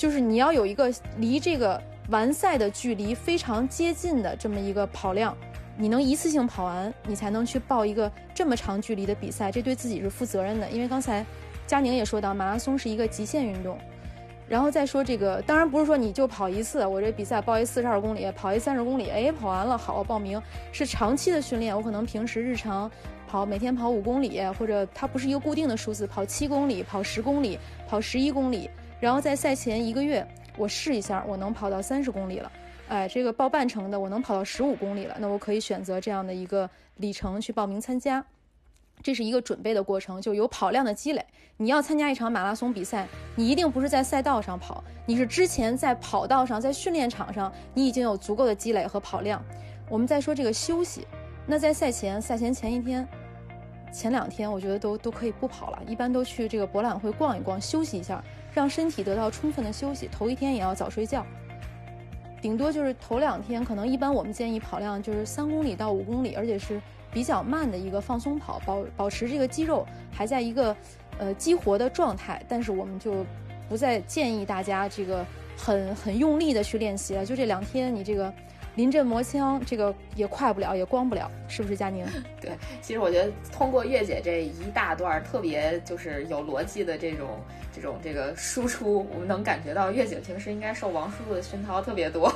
[0.00, 5.36] 就是你要有一个离这个完赛的距离非常接近的这么一个跑量，
[5.76, 10.70] 你能一次性跑完，你才能去报一个这么长距离的比赛，这对自己是负责任的。
[10.70, 11.22] 因为刚才
[11.66, 13.76] 佳宁也说到，马拉松是一个极限运动。
[14.48, 20.40] 然后再说这个，当然不是说你就跑一次，我这比赛报一四十二公里，跑一三十公里，哎，跑完了好，我报名
[20.72, 22.90] 是长期的训练，我可能平时日常
[23.28, 32.52] 跑每天跑五公里，或者它不是一个固定的数字，跑七公里、跑十公里、跑十一公里，然后在赛前一个月我试一下，我能跑到三十公里了，
[32.88, 38.24] 哎，这个报半程的我能跑到十五公里了，那我可以选择这样的一个里程去报名参加。
[39.02, 41.24] 这是一个准备的过程，就有跑量的积累。
[41.56, 49.42] 你要参加一场马拉松比赛，你一定不是在赛道上跑，你是之前在跑道上，在训练场上，你已经有足够的积累和跑量。
[49.88, 51.06] 我们再说这个休息，
[51.46, 53.08] 那在赛前，赛前前一天、
[53.90, 60.08] 前两天，我觉得都都可以不跑了，一般都去这个博览会逛一逛，休息一下，让身体得到充分的休息。
[60.08, 61.24] 头一天也要早睡觉，
[62.40, 66.80] 顶多就是头两天，可能一般我们建议跑量就是三公里到五公里，而且是
[67.12, 70.76] 比较慢的一个放松跑，保保持这个肌肉还在一个
[71.18, 72.42] 呃激活的状态。
[72.48, 73.24] 但是我们就
[73.68, 75.24] 不再建议大家这个
[75.56, 78.32] 很很用力的去练习了，就这两天你这个
[78.80, 82.02] 临阵磨枪，这个也快不了，也光不了，是不是佳宁？
[82.40, 87.28] 对，其实我觉得通过月姐这一大段特别就是有逻辑的这种
[87.74, 92.32] 这种这个输出，我们能感觉到月姐平时应该受王叔叔的熏陶特别多。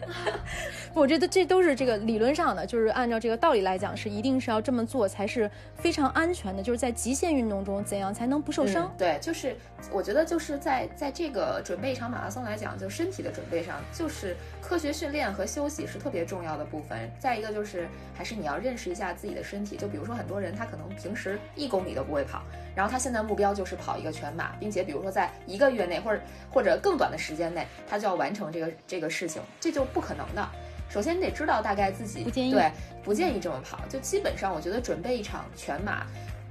[0.92, 6.62] 不，这都这都是这个理论上的，就是按照这个道理来讲，是一定是要这么做才是非常安全的。
[6.62, 8.92] 就是在极限运动中，怎样才能不受伤？
[8.96, 9.56] 对，就是
[9.90, 17.10] 我觉得就是在在这个准备一场马拉松来讲，就身体的准备上，就是科学训练和休息是特别重要的部分。
[17.18, 22.42] 再一个就是还是你要认识一下自己的身体，就比如说很多人他可能平时一公里都不会跑，
[22.74, 30.48] 然后他现在目标就是跑一个全马，并且比如说在一个月内或者或者更短的时间内，他就要完成这个这个事情，这就不可能的。
[30.88, 32.70] 首先你得知道大概自己不建议对
[33.02, 36.06] 不建议这么跑，就基本上我觉得准备一场全马，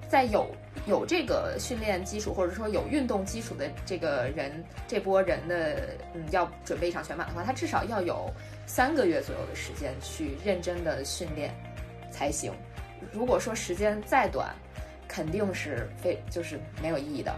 [0.10, 0.46] 在有
[0.86, 8.30] 有这个训练基础或者说有运动基础的这个人这波人的嗯要准备一场全马的话，他至少要有
[8.68, 11.54] 三个月左右的时间去认真的训练
[12.12, 12.52] 才行。
[13.12, 14.54] 如果说时间再短，
[15.08, 17.34] 肯定是非就是没有意义的。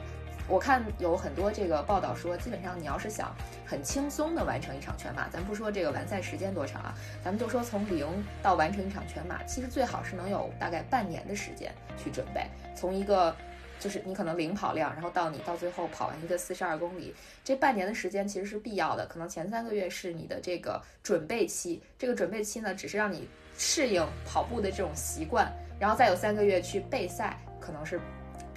[0.50, 8.08] 我看有很多这个报道说，基本上你要是想很轻松的完成一场全马，咱不说这个完赛时间多长啊，咱们就说从零
[8.42, 12.46] 到完成一场全马，其实最好是能有大概半年的时间去准备。
[12.74, 13.36] 从一个
[13.78, 19.06] 就是你可能零跑量，然后到你到最后跑完一个四十二公里，这半年的时间其实是必要的。
[19.06, 28.00] 可能前三个月是你的这个准备期，这个准备期呢，只是让你适应跑步的这种习惯，然后再有三个月去备赛，可能是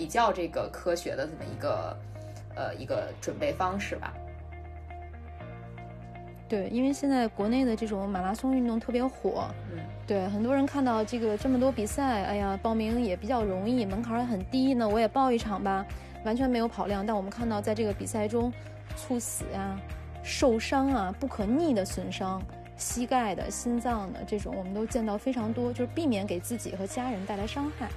[0.01, 1.95] 比较这个科学的这么一个
[2.57, 4.15] 呃一个准备方式吧。
[6.49, 15.85] 对，因为现在国内的这种马拉松运动特别火，嗯，对，很多人看到这个这么多比赛，哎呀，报名也比较容易，门槛也很低，那我也报一场吧，
[16.25, 17.05] 完全没有跑量。
[17.07, 18.51] 但我们看到在这个比赛中，
[18.97, 19.79] 猝死呀、
[20.23, 22.43] 受伤啊、不可逆的损伤，
[22.75, 27.91] 膝盖的、心脏的这种，我们都见到非常多，就是避免给自己和家人带来伤害。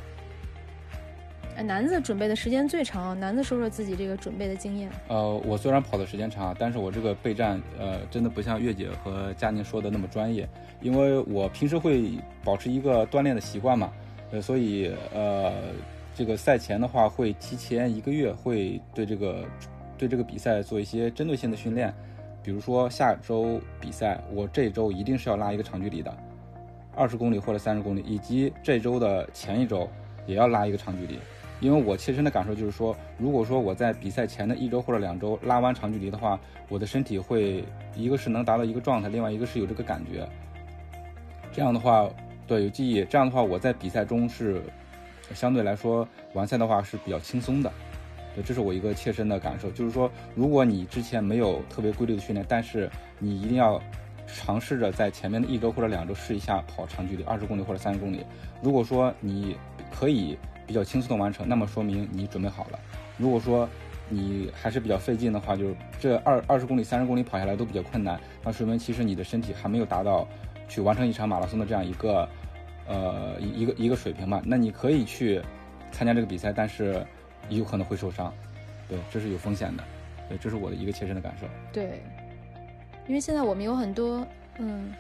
[1.56, 4.90] 哎，南子准备的时间最长，男子说说自己这个准备的经验。
[5.08, 10.50] 呃，我虽然跑的时间长，但是我这个备战，呃，真的不像月姐和佳宁说的那么专业，
[10.82, 12.14] 因为我平时会
[12.44, 13.94] 保持一个锻炼的习惯嘛，
[14.32, 15.54] 呃，所以呃，
[16.16, 19.46] 这个赛前的话会提前一个月会对这个
[19.96, 21.94] 对这个比赛做一些针对性的训练，
[22.42, 26.12] 比如说下周比赛，我这周一定是要拉一个长距离的，
[26.96, 29.88] 二十公里或者三十公里，以及这周的前一周
[30.26, 31.20] 也要拉一个长距离。
[31.64, 37.64] 因为我切身的感受就是说，如果说我在比赛前的一周或者两周拉完长距离的话，我的身体会
[37.96, 40.28] 一个是能达到一个状态，另外一个是有这个感觉。
[41.54, 42.10] 这样的话，
[42.46, 44.62] 对有记忆，这样的话我在比赛中是
[45.34, 47.72] 相对来说完赛的话是比较轻松的。
[48.36, 53.82] 对，这是我一个切身的感受，就是说，如果你之前没有特别规律的训练，但是你一定要
[54.28, 58.26] 尝试着在前面的一周或者两周试一下跑长距离，二十公里或者三十公里。
[58.62, 59.56] 如果说你
[59.90, 60.38] 可以。
[60.74, 62.80] 比较轻松的完成，那么说明你准备好了。
[63.16, 63.70] 如果说
[64.10, 70.28] 你还是比较费劲的话，就是这二二十公里、三十公里跑下来都比较困难，那说明其实你的身体还没有达到
[70.68, 72.28] 去完成一场马拉松的这样一个
[72.88, 74.42] 呃一个一个水平吧。
[74.44, 75.40] 那你可以去
[75.92, 77.06] 参加这个比赛，但是
[77.50, 78.34] 有可能会受伤，
[78.90, 79.84] 对，这是有风险的。
[80.28, 81.46] 对，这是我的一个切身的感受。
[81.72, 82.02] 对，
[83.08, 84.26] 因为现在我们有很多
[84.58, 84.92] 嗯。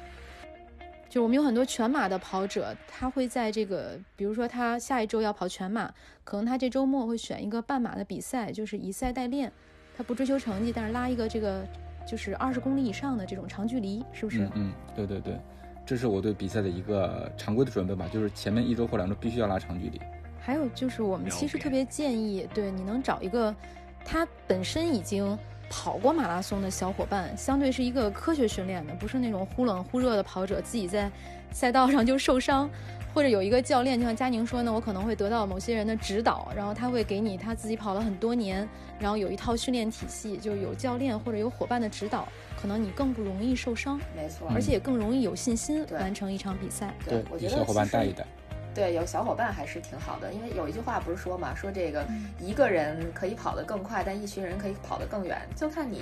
[1.13, 9.53] 就我们有很多全马的跑者，他会在这个，比如说他下一周要跑全马，可能他这周末会选一个半马的比赛，就是以赛代练，
[9.95, 11.63] 他不追求成绩，但是拉一个这个
[12.07, 14.49] 就是二十公里以上的这种长距离，是不是？
[14.55, 15.39] 嗯，对对对，
[15.85, 20.01] 这是我对比赛的一个常规的准备吧，就是前面一周或两周必须要拉长距离。
[20.39, 23.55] 还有就是我们其实特别建议，对你能找一个
[24.03, 25.37] 他本身已经。
[25.69, 31.11] 跑过马拉松的小伙伴，相对是一个科学训练的，不是那种忽冷忽热的跑者，自己在
[31.51, 32.69] 赛道上就受伤，
[33.13, 38.67] 或者有一个教练，就像佳宁说呢，我可能会得到某些人的指导，然后他会给你他自己跑了很多年，
[38.99, 46.93] 然后有一套训练体系，就有教练或者有伙伴的指导，可能你更不容易受伤，没错，而且也更容易有信心完成一场比赛。
[47.05, 48.25] 对，我觉得小伙伴带一带。
[48.73, 52.05] 对，有小伙伴还是挺好的，因为有一句话不是说嘛，说这个
[52.39, 56.01] 一个人可以跑得更快，但一群人可以跑得更远，就看你，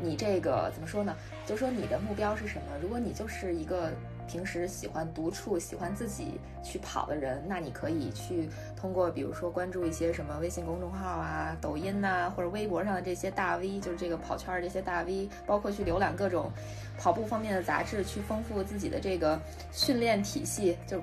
[0.00, 1.16] 你这个怎么说呢？
[1.46, 2.76] 就说你的目标是什么？
[2.82, 3.90] 如果你就是一个
[4.28, 16.50] 平时喜欢独处、喜欢自己去跑的人，那你可以去通过，比如说关注一些什么微信公众号啊、抖音呐，或者微博上的这些大 V，就是这个跑圈儿这些大 V，包括去浏览各种
[16.98, 19.40] 跑步方面的杂志，去丰富自己的这个
[19.72, 21.00] 训练体系，就。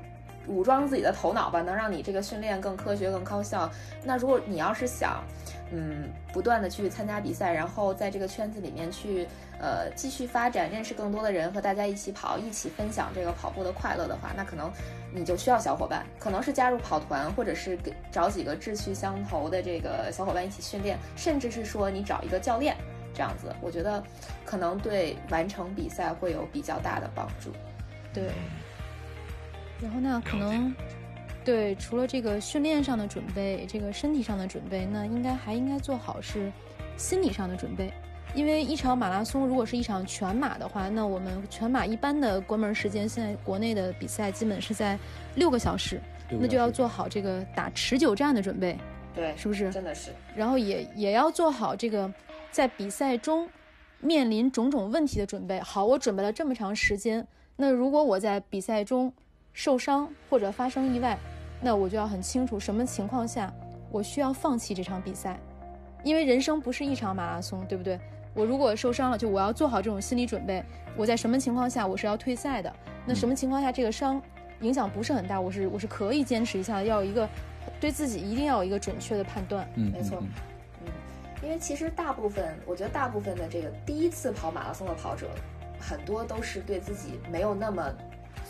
[0.47, 3.69] 武装自己的头脑吧，能让你这个训练更科学、更高效。
[4.03, 5.23] 那如果你要是想，
[5.71, 9.25] 嗯，不断的去参加比赛，然后在这个圈子里面去，
[9.59, 14.69] 呃，继续发展，认识更多的人，和大家一起跑，一起分享这个跑步的快乐的话，那可能
[15.13, 22.75] 你就需要小伙伴，可能是加入跑团，或者是给找几个志趣相投的这个小伙伴一起训练，甚至是说你找一个教练，
[23.13, 24.03] 这样子，我觉得
[24.43, 27.51] 可能对完成比赛会有比较大的帮助。
[28.13, 28.31] 对。
[29.81, 30.73] 然后那，可能，
[31.43, 36.51] 对，除了这个训练上的准备，这个身体上的准备，那应该还应该做好是
[36.97, 37.91] 心理上的准备。
[38.35, 44.97] 因为一场马拉松，如果是一场全马的话，那我们全马一般的关门时间，现在国内的比赛基本是在
[45.33, 48.77] 六个小时，那就要做好这个打持久战的准备，
[49.15, 49.71] 对，是不是？
[49.71, 50.11] 真的是。
[50.35, 52.13] 然后也也要做好这个
[52.51, 53.49] 在比赛中
[53.99, 55.59] 面临种种问题的准备。
[55.59, 59.11] 好，我准备了这么长时间，那如果我在比赛中。
[59.53, 61.17] 受伤或者发生意外，
[61.59, 63.53] 那我就要很清楚什么情况下
[63.91, 65.39] 我需要放弃这场比赛，
[66.03, 67.99] 因为人生不是一场马拉松，对不对？
[68.33, 70.63] 我如果受伤了，就我要做好这种心理准备，
[70.95, 72.73] 我在什么情况下我是要退赛的？
[73.05, 74.21] 那什么情况下这个伤
[74.61, 77.27] 影响不是很大，我是我是可以坚持一下，要有一个
[77.79, 79.69] 对自己一定要有一个准确的判断。
[79.75, 80.19] 嗯，没错。
[80.21, 80.89] 嗯，
[81.43, 85.27] 因为其实大部分，我觉得大部分的这个第一次跑马拉松的跑者，
[85.77, 87.83] 很多都是对自己没有那么。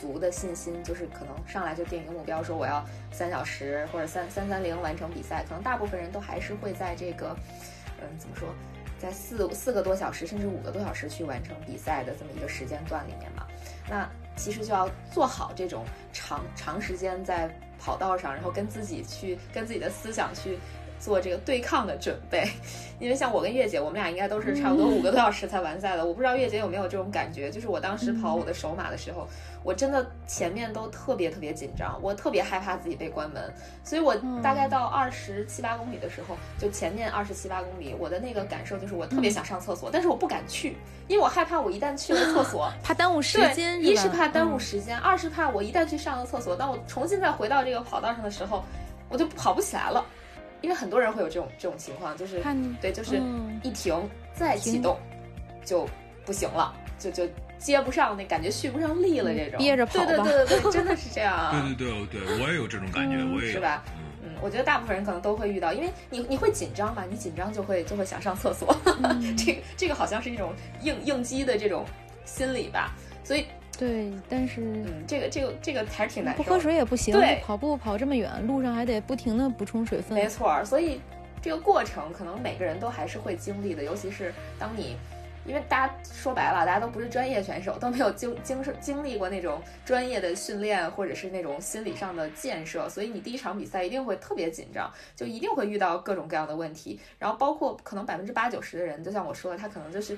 [0.02, 5.46] 足的信心，就是可能上来就定一个目标，说我要三小时或者三三三零完成比赛。
[5.48, 7.36] 可能大部分人都还是会在这个，
[8.02, 8.50] 嗯，怎么说，
[8.98, 13.46] 在四四个多小时甚至五个多小时去完成比赛的这么一个时间段里面嘛。
[13.88, 20.58] 那其实就要做好这种长长时间在跑道上，然后跟自己去跟自己的思想去。
[21.02, 22.48] 做这个对抗的准备，
[23.00, 26.06] 因为像我跟月姐，我们俩应该都是差不多五个多小时才完赛的。
[26.06, 29.28] 我不知道月姐有没有这种感觉，就是我当时跑我的首马的时候，
[29.64, 33.52] 我真的前面都特别特别紧张，我特别害怕自己被关门，
[33.84, 40.78] 所以我大概到二十七八公里的时候，就前面二十七八公里，我的那个感受就是我特别想上厕所，但是我不敢去，
[41.08, 43.82] 因为我害怕我一旦去了厕所， 怕耽误时间。
[43.82, 48.64] 一是怕耽误时间，二是怕我一旦去上了厕所，当我重新再回到这个跑道上的时候，
[49.10, 50.06] 我就跑不起来了。
[50.62, 52.42] 因为很多人会有这种这种情况，就是
[52.82, 53.22] 对，就是
[53.64, 53.94] 一停
[54.34, 54.98] 再启动
[55.66, 55.88] 就
[56.26, 59.58] 不行了，就就接不上那感觉，续不上力了，这种。
[59.60, 61.52] 憋着跑对对对对对， 真的是这样。
[61.78, 63.84] 对对对对，我也有这种感觉，我也是吧？
[64.24, 68.76] 嗯，我觉得大部分人可能都会遇到，因为你你会紧张嘛，你紧张就会就会想上厕所，
[69.38, 71.86] 这个这个好像是一种应应激的这种
[72.26, 72.94] 心理吧，
[73.24, 73.46] 所以。
[73.82, 76.44] 对，但是嗯，这个这个这个还是挺难受。
[76.44, 80.16] 不喝水也不行，对，跑步跑这么远，路上还得不停的补充水分。
[80.16, 81.02] 没错，所以
[81.42, 84.96] 这个过程可能每个人都还是会经历的，尤其是当你。
[85.46, 97.00] 因为大家说白了，大家都不是专业选手，都没有经经经历过那种专业的训练，或者是那种心理上的建设，所以你第一场比赛一定会特别紧张，就一定会遇到各种各样的问题。
[97.18, 100.18] 然后包括可能百分之八九十的人，就像我说的，他可能就是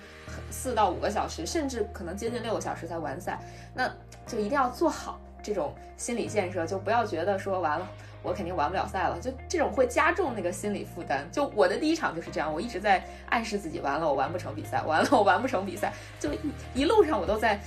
[0.51, 3.39] 四到五个小时，甚至可能接近六个小时才完赛，
[3.74, 3.88] 那
[4.28, 7.88] 就一定要做好这种心理建设，就不要觉得说完了。
[8.24, 11.28] 我肯定完不了赛了，就这种会加重那个心理负担。
[11.30, 16.39] 就我的第一场就是这样，我一直在暗示自己，完了我完不成比赛，完了我完不成比赛，就一
[16.74, 17.59] 一路上我都在，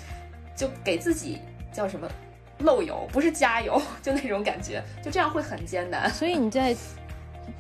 [0.57, 1.41] 就给自己
[1.71, 2.09] 叫什么
[2.61, 6.09] 漏油，不是加油，就那种感觉，就这样会很艰难。
[6.11, 6.75] 所以你在，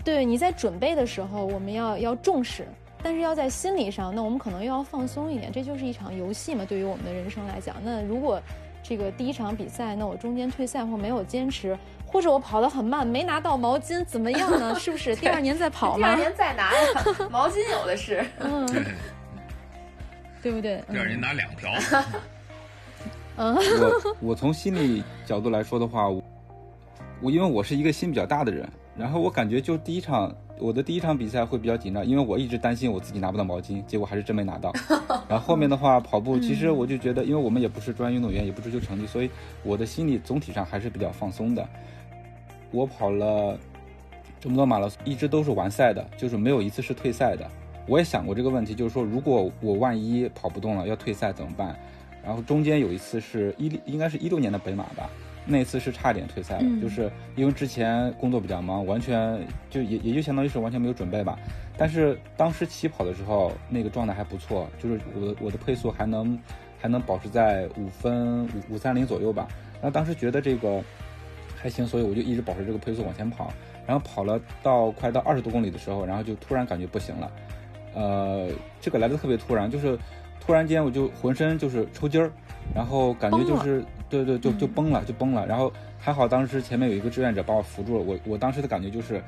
[0.03, 2.67] 对你在准备的时候，我们要要重视，
[3.03, 5.53] 但是要在心理上，那我们可能又要放松一点。
[5.53, 8.41] 这就是一场游戏嘛，对于我们的人生来讲，那如果
[8.83, 11.77] 这个第一场比赛，那我中间退赛或没有坚持。
[12.07, 14.75] 或者我跑得很慢，没拿到毛巾，怎么样呢？
[14.79, 16.15] 是不是第二年再跑吗？
[16.15, 18.67] 第二年再拿呀，毛巾有的是，嗯，
[20.43, 20.83] 对不对？
[20.91, 21.71] 第二年拿两条。
[23.39, 34.73] 嗯，我我从心理角度来说的话，我因为我是一个心比较大的人，然后我感觉就第一场我的第一场比赛会比较紧张，因为我一直担心我自己拿不到毛巾，结果还是真没拿到。
[35.29, 39.31] 然后后面的话跑步，其实我就觉得，因为我们也不是专业运动员，也不追求成绩，所以
[39.63, 41.69] 我的心理总体上还是比较放松的。
[42.71, 43.59] 我跑了
[44.41, 47.49] 这么多马拉松，一直都是完赛的，就是没有一次是退赛的。
[47.87, 51.75] 我也想过这个问题，就是说如果我万一跑不动了要退赛怎么办？
[52.25, 55.09] 然后中间有一次是一应该是一六年的北马吧，
[55.47, 59.41] 那次是差点退赛了，就是因为之前工作比较忙，完全
[59.71, 61.39] 就也也就相当于是完全没有准备吧。
[61.79, 66.37] 但是当时起跑的时候那个状态还不错，就是我我的配速还能
[66.81, 69.47] 还能保持在五分五五三零左右吧。
[69.75, 70.83] 然后当时觉得这个。
[71.67, 73.53] 还行，所以我就一直保持这个配速往前跑，
[73.89, 77.33] 然后跑了到快到二十多公里的时候，然后就突然感觉不行了，
[77.93, 78.49] 呃，
[78.81, 79.99] 这个来的特别突然，就是
[80.41, 82.31] 突然间我就浑身就是抽筋儿，
[82.73, 89.21] 然后感觉就是对对就就崩了就崩了，然后还好当时前面有一个志愿者把我扶住了，我我当时的感觉就是，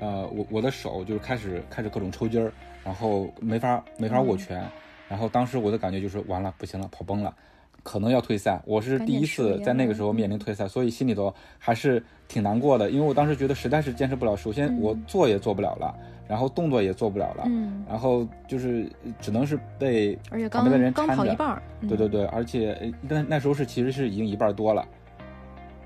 [0.00, 2.52] 呃，我我的手就是开始开始各种抽筋儿，
[2.82, 4.68] 然后没法没法握拳，
[5.08, 7.32] 然后当时我的感觉就是完了不行了跑崩了。
[7.82, 12.90] 可能要退赛，我是第一次在那个时候面临退赛，所以心里头还是挺难过的。
[12.90, 15.94] 因为我当时觉得实在是坚持不了，首先我做也做不了了，
[16.28, 20.14] 然后动作也做不了了，嗯，然后就是只能是被
[20.50, 21.62] 旁边的人搀着。
[21.88, 24.86] 对对对，而且那那时候是其实是已经一半多了，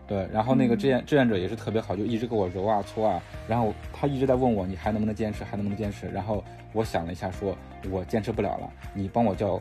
[0.09, 0.27] 对。
[0.33, 6.09] 然后那个志愿志愿者也是特别好，就一直给我揉啊搓啊，然后他一直在问我你还能不能坚持，还能不能坚持。
[6.09, 7.57] 然后我想了一下，说
[7.91, 9.61] 我坚持不了了，你帮我叫。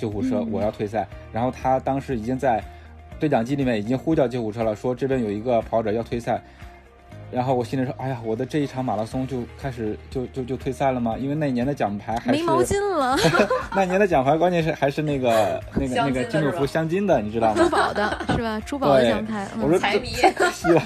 [0.00, 1.06] 救护车，我要退赛。
[1.32, 2.62] 然后他当时已经在
[3.18, 6.40] 对讲机里面已经呼叫救护车了，说这边有一个跑者要退赛。
[7.32, 11.14] 然后我心里说：“哎呀，我的这一场马拉松就开始就就就退赛了吗？
[11.16, 13.16] 因为那年的奖牌还是没毛巾了。
[13.72, 17.62] 那年的奖牌关键是还是那个那个 那个金主服镶金的，你知道吗？
[17.62, 18.60] 珠宝的是吧？
[18.66, 19.46] 珠宝的奖牌。
[19.62, 20.82] 我说太可惜了。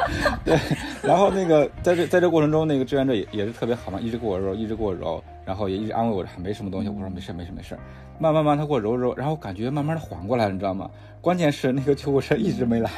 [0.44, 0.58] 对。
[1.02, 6.88] 然后那个在这在这过程中，那个志愿者也也是特别好嘛，一直给我揉，一直给我揉，然后也一直安慰我，没什么东西。
[6.90, 7.78] 我说没事没事没事。
[8.18, 10.90] 慢慢慢他给我揉揉，然后感觉慢慢的缓过来了，你知道吗？
[11.20, 12.90] 关键是那个救护车一直没来。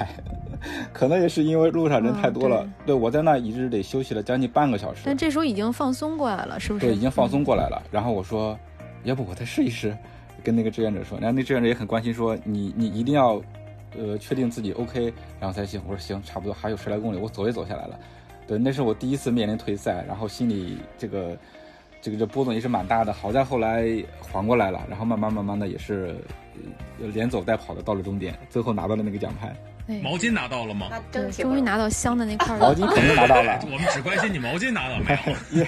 [0.92, 5.02] 可能也是因为路上人太多了，对我在那一直得休息了将近半个小时。
[5.04, 6.86] 但这时候已经放松过来了，是不是？
[6.86, 7.82] 对，已经放松过来了。
[7.90, 8.58] 然后我说，
[9.04, 9.96] 要不我再试一试，
[10.42, 11.18] 跟那个志愿者说。
[11.20, 13.42] 然后那志愿者也很关心，说你你一定要
[13.98, 15.80] 呃，确定自己 OK，然后才行。
[15.86, 17.98] 我说行，差不多还有十来公里，我走也走下来了。
[18.46, 21.36] 对，那是我第一次面临退赛，然后心里这个
[22.00, 23.12] 这个这波动也是蛮大的。
[23.12, 23.86] 好在后来
[24.20, 26.16] 缓过来了，然后慢慢慢慢的也是
[27.00, 29.54] 呃连走带跑的到了终点，最后拿到了那个奖牌。
[30.02, 30.90] 毛巾拿到了吗？
[31.32, 32.68] 终于拿到香的那块了。
[32.68, 35.64] 毛巾肯定拿到了， 我们只关心你毛巾拿到没有。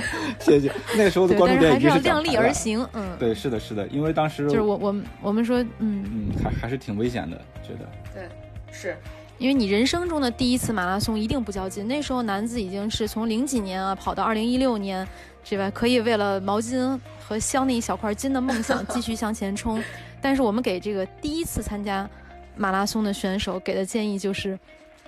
[0.40, 0.72] 谢谢。
[0.96, 2.88] 那个时候的对，关但是还是要注点已经是量力而行。
[2.94, 8.26] 嗯，对，是的，是的，因为当时就是我我们我们说，嗯，嗯，还还是挺危险的，觉得对。
[8.72, 8.96] 是
[9.38, 11.86] 因为你人生中的第一次马拉松一定不较劲。
[11.86, 15.06] 那时候男子已经是从零几年啊跑到二零一六年，
[15.44, 15.70] 是吧？
[15.70, 19.82] 可以为了毛巾和镶那一小块金的梦想继续向前冲。
[20.22, 22.08] 但是我们给这个第一次参加
[22.56, 24.58] 马拉松的选手给的建议就是，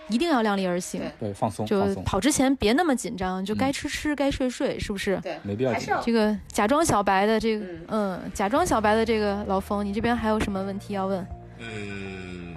[0.09, 1.01] 一定要量力而行。
[1.01, 5.17] 对对，放松，就，跑之前别那么紧张，就嗯该吃吃，该睡睡，是不是？
[5.23, 11.19] 对，没必要紧还是要这个假装小白的这个，嗯嗯，假装小白的这个老冯，你这边还有什么问题要问？
[11.61, 12.56] 呃，你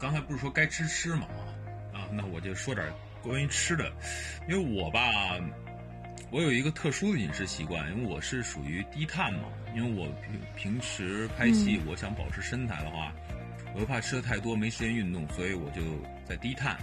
[0.00, 1.26] 刚才不是说该吃吃嘛？
[1.92, 2.90] 啊，那我就说点
[3.22, 3.92] 关于吃的，
[4.48, 5.38] 因为我吧，
[6.30, 13.12] 我有一个特殊的饮食习惯，因为我是属于低碳嘛，因为我平平时拍戏，我想保持身材的话，
[13.74, 15.82] 我又怕吃的太多没时间运动，所以我就
[16.24, 16.78] 在低碳。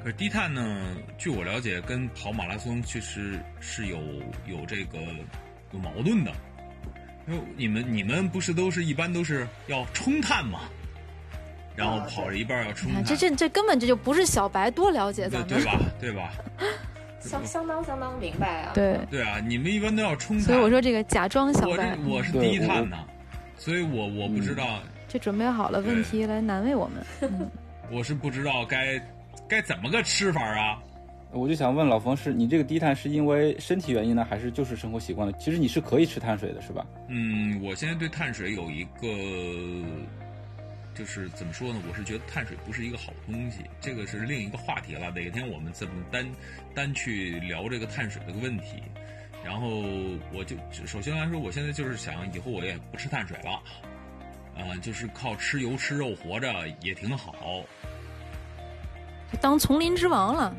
[0.00, 3.98] 可是低碳呢，据我了解，跟跑马拉松其实是有
[4.46, 4.98] 有这个
[5.72, 6.32] 有矛盾的。
[7.26, 10.68] 因为你们你们不是都是一般都是要冲碳嘛，
[11.74, 15.48] 然后啊跑着一半要冲这这这根本这就不是小白，多了解咱们。
[15.48, 15.80] 对对吧？
[16.00, 16.32] 对吧？
[17.20, 18.72] 相相当相当明白啊。
[18.74, 22.98] 对，对啊，你们一般都要冲碳，所以我说这个假装小白这，我是低碳呢，
[23.56, 27.06] 所以我我不知道，这准备好了问题来难为我们。
[27.32, 27.50] 嗯，
[27.90, 29.00] 我是不知道该
[29.48, 30.78] 该怎么个吃法啊？
[31.32, 35.32] 我就想问老冯，是你这个低碳是因为身体原因呢，还是就是生活习惯了？
[35.40, 36.86] 其实你是可以吃碳水的，是吧？
[37.08, 39.08] 嗯，我现在对碳水有一个，
[40.94, 41.82] 就是怎么说呢？
[41.88, 45.10] 我是觉得碳水不是一个好东西，这个是另一个话题了。
[45.10, 46.26] 哪天我们怎么单
[46.74, 48.82] 单去聊这个碳水这个问题？
[49.44, 49.68] 然后
[50.32, 53.62] 我就首先来说，我现在就是想以后我也不吃碳水了，
[54.56, 57.64] 啊、就是靠吃油吃肉活着也挺好。
[59.40, 60.54] 当丛林之王了。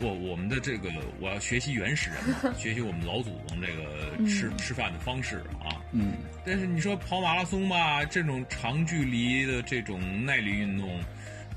[0.00, 0.88] 我我们的这个，
[1.20, 5.80] 我要学习原始人嘛， 学习我们老祖宗这个吃、嗯吃饭的方式啊。
[5.92, 6.14] 嗯，
[6.44, 10.98] 但是你说跑马拉松吧，这种长距离的这种耐力运动，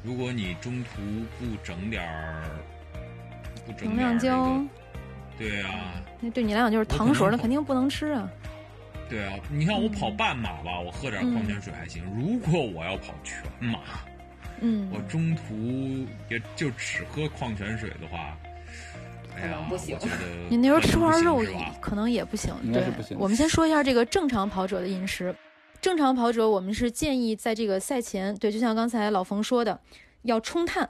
[0.04, 1.02] 如果你中途
[1.40, 2.44] 不整点儿，
[3.66, 4.62] 不整能点儿、量胶
[5.40, 8.30] 这个，，对啊，那对你来讲就是糖水，那肯定不能吃啊。
[9.10, 12.04] 对啊，你看我跑嗯半马吧，我喝点矿泉水还行。
[12.16, 13.80] 如果我要跑全马，
[14.62, 15.54] 嗯我，中途
[16.30, 18.38] 也就只喝矿泉水的话，
[19.36, 20.16] 哎呀，不行我觉得
[20.50, 21.44] 你那时候吃块肉
[21.82, 22.54] 可能也不行。
[22.62, 25.36] 对应该是不行我们先说一下这个正常跑者的饮食。
[25.82, 29.80] 正常跑者，我们是建议在这个赛前，对，就像刚才老冯说的，
[30.24, 30.90] 要冲碳。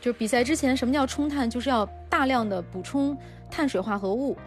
[0.00, 1.50] 就是比赛之前，什么叫冲碳？
[1.50, 3.14] 就是要大量的补充
[3.50, 4.38] 碳水化合物。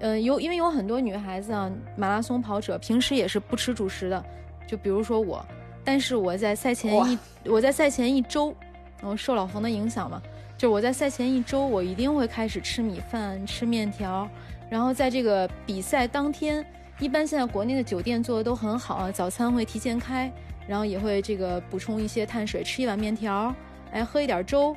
[0.00, 4.24] 呃，有因为有很多女孩子啊，马拉松跑者平时也是不吃主食的，
[4.66, 5.44] 就比如说我，
[5.84, 8.54] 但是我在赛前一我在赛前一周，
[9.02, 10.22] 我受老冯的影响嘛，
[10.56, 14.28] 就是我在赛前一周，我一定会开始吃米饭、吃面条，
[14.70, 16.64] 然后在这个比赛当天，
[16.98, 20.32] 一般现在国内的酒店做的都很好啊，早餐会提前开，
[20.68, 23.54] 然后也会这个补充一些碳水，吃一碗面条，
[23.90, 24.76] 哎，喝一点粥。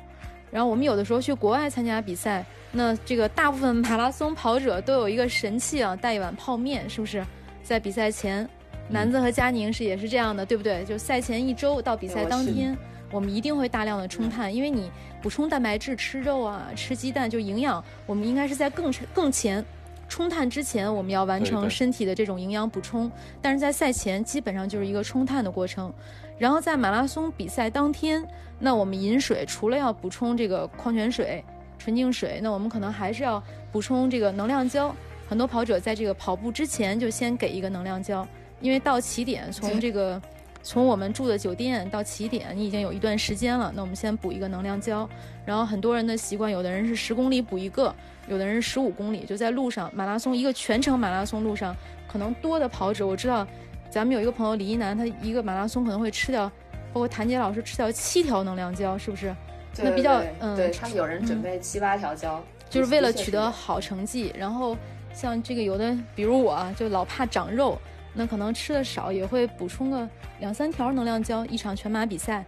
[0.50, 7.24] 然后我们有的时候去国外参加比赛，那这个大部分马拉松跑者都有一个神器啊，带一碗泡面，是不是？
[7.62, 8.48] 在比赛前，
[8.88, 10.84] 南子和佳宁是也是这样的，对不对？
[10.84, 12.76] 就赛前一周到比赛当天，
[13.10, 19.64] 我们一定会大量的冲碳，因为你补充蛋白质、吃肉啊、吃鸡蛋，就营养，我们应该是在更更前。
[20.08, 23.10] 冲碳之前，我们要完成身体的这种营养补充，
[23.42, 25.92] 但是在赛前基本上就是一个冲碳的过程。
[26.38, 28.24] 然后在马拉松比赛当天，
[28.60, 31.44] 那我们饮水除了要补充这个矿泉水、
[31.76, 34.94] 纯净水，那我们可能还是要补充这个能量胶。
[35.28, 38.24] 很多跑者在这个跑步之前就先给一个能量胶，
[38.60, 40.20] 因为到起点从这个
[40.62, 45.08] 从我们住的酒店到起点，你已经有一段时间了，那我们先补一个能量胶。
[45.44, 47.94] 然后很多人的习惯，有的人是十公里补一个，
[48.28, 51.74] 有的人是十五公里，就在路上马拉松一个全程马拉松路上，
[52.08, 53.46] 可能多的跑者我知道。
[53.88, 56.50] 咱们有一个朋友李一楠，他一个马拉松可能会吃掉，
[56.92, 59.34] 包括谭杰老师吃掉七条能量胶，是不是？
[59.74, 64.32] 对那比较对嗯对他们有人准备七八条胶，就是为了取得好成绩。
[64.36, 64.76] 然后
[65.14, 67.78] 像这个有的，比如我啊，就老怕长肉，
[68.16, 70.08] 那可能吃的少，也会补充个
[70.40, 71.44] 两三条能量胶。
[71.46, 72.44] 一场全马比赛，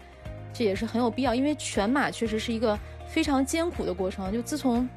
[0.53, 4.33] 这也是很有必要，因为全马确实是一个非常艰苦的过程。
[4.33, 4.89] 就自从，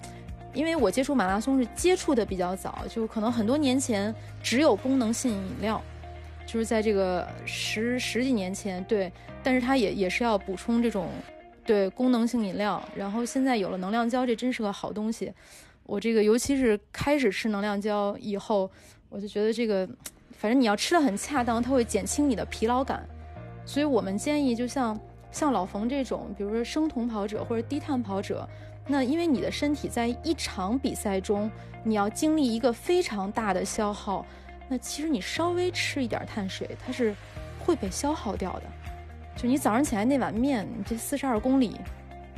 [0.53, 5.82] 因为我接触马拉松是接触的比较早，就可能很多年前只有功能性饮料。
[6.47, 9.09] 就是在这个十十几年前，对，
[9.41, 11.07] 但是它也也是要补充这种
[11.65, 12.84] 对功能性饮料。
[12.95, 15.32] 然后现在有了能量胶，这真是个好东西。
[15.84, 18.69] 我这个尤其是开始吃能量胶以后，
[19.07, 19.88] 我就觉得这个，
[20.42, 23.08] 反正你要吃的很恰当，它会减轻你的疲劳感。
[23.64, 25.00] 所以我们建议，就像
[25.32, 28.50] 像老冯这种，比如说生酮跑者或者低碳跑者，
[28.88, 31.50] 那因为你的身体在一场比赛中，
[31.84, 34.26] 你要经历一个非常大的消耗，
[34.68, 37.14] 那其实你稍微吃一点碳水，它是
[37.64, 38.64] 会被消耗掉的。
[39.36, 41.80] 就你早上起来那碗面，你这四十二公里，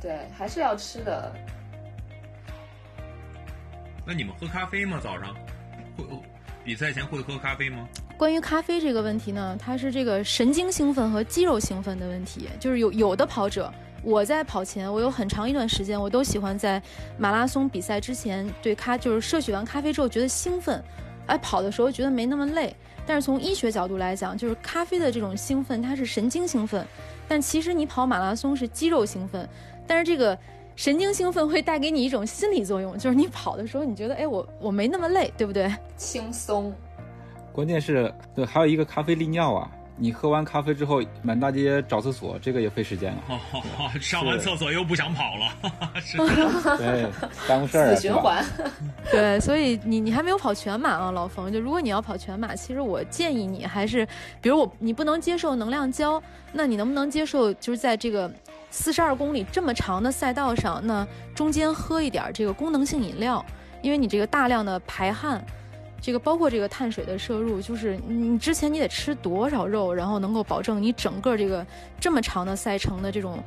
[0.01, 1.33] 对，还是要吃的。
[4.05, 4.99] 那你们喝咖啡吗？
[5.01, 5.33] 早上
[5.95, 6.03] 会
[6.63, 7.85] 比赛前会喝咖啡吗？
[8.17, 12.47] 关于咖啡这个问题呢，它是这个神经兴奋和肌肉兴奋的问题。
[12.57, 16.81] 就是有有的跑者，我在跑前，我有很长一段时间，我都喜欢在
[17.17, 20.81] 马拉松比赛之前对咖，就是摄取完咖啡之后觉得兴奋，
[21.25, 22.73] 哎，跑的时候觉得没那么累。
[23.05, 26.87] 但是从医学角度来讲，就是咖啡的这种兴奋，它是神经兴奋，
[27.27, 29.47] 但其实你跑马拉松是肌肉兴奋，
[29.85, 30.37] 但是这个。
[30.75, 35.71] 神经兴奋会带给你一种心理作用，就是你跑的时候，你觉得哎，我我没那么累，对不对？
[35.97, 36.73] 轻松。
[37.51, 43.39] 关键是，对，还有一个咖啡利尿啊，你喝完咖啡之后满大街找厕所，这个也费时间了。
[44.01, 45.71] 上完厕所又不想跑了，
[46.01, 47.07] 是对，
[47.47, 47.95] 耽误事儿。
[47.95, 48.43] 死循环。
[49.11, 51.53] 对，所以你你还没有跑全马啊，老冯。
[51.53, 54.03] 就如果你要跑全马，其实我建议你还是，
[54.41, 56.19] 比如我你不能接受能量胶，
[56.51, 58.31] 那你能不能接受就是在这个。
[58.73, 63.45] 四十二公里这么长的赛道上，那中间喝一点这个功能性饮料，
[63.83, 65.45] 因为你这个大量的排汗，
[66.01, 71.63] 这个包括这个碳水的摄入，就是你之前你得吃多少肉，然后能够保证你整个这个
[71.99, 73.37] 这么长的赛程的这种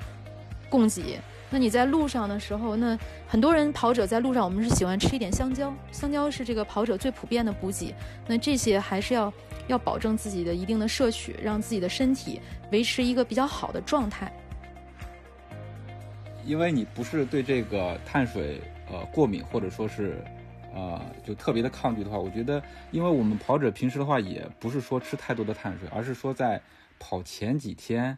[0.70, 1.18] 供给。
[1.50, 2.96] 那你在路上的时候，那
[3.26, 7.92] 很多人跑者在路上，我们是喜欢吃一点香蕉，香蕉是这个跑者最普遍的补给。
[8.28, 9.32] 那这些还是要
[9.66, 14.32] 要保证自己的一定的摄取，让自己的身体维持一个比较好的状态。
[16.46, 20.22] 因为你不是对这个碳水呃过敏，或者说是，
[20.72, 26.60] 呃就特别的抗拒的话，我觉得，因为我们跑者平时的话也不是说吃太多的碳水，而是说在
[26.98, 28.16] 跑前几天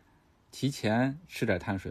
[0.52, 1.90] 提前吃点碳水。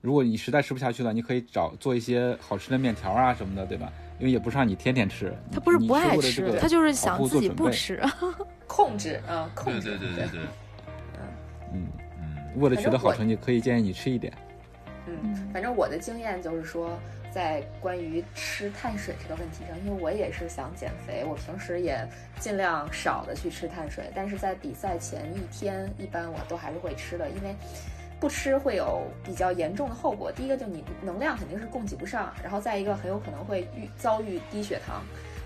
[0.00, 3.92] 如果你实在吃不下去了，你可以找做一些好吃的面条啊什么的，对吧？
[4.20, 5.34] 因为也不是让你天天吃。
[5.50, 8.00] 他不是不爱吃，他就是想自己不吃，
[8.66, 9.90] 控制啊，控制。
[9.90, 10.40] 对对对对对。
[11.72, 11.88] 嗯
[12.20, 14.32] 嗯，为了取得好成绩，可以建议你吃一点。
[15.06, 16.98] 嗯，反正我的经验就是说，
[17.32, 22.06] 在关于吃碳水这个问题上，因为我也是想减肥，我平时也
[22.40, 27.54] 尽量少的去吃碳水，但是在比赛前一天，一般我都还是会吃的，因为
[28.18, 30.32] 不吃会有比较严重的后果。
[30.32, 35.02] 第一个就你能量肯定是供给不上，然后再一个很有可能会遇遭遇低血糖，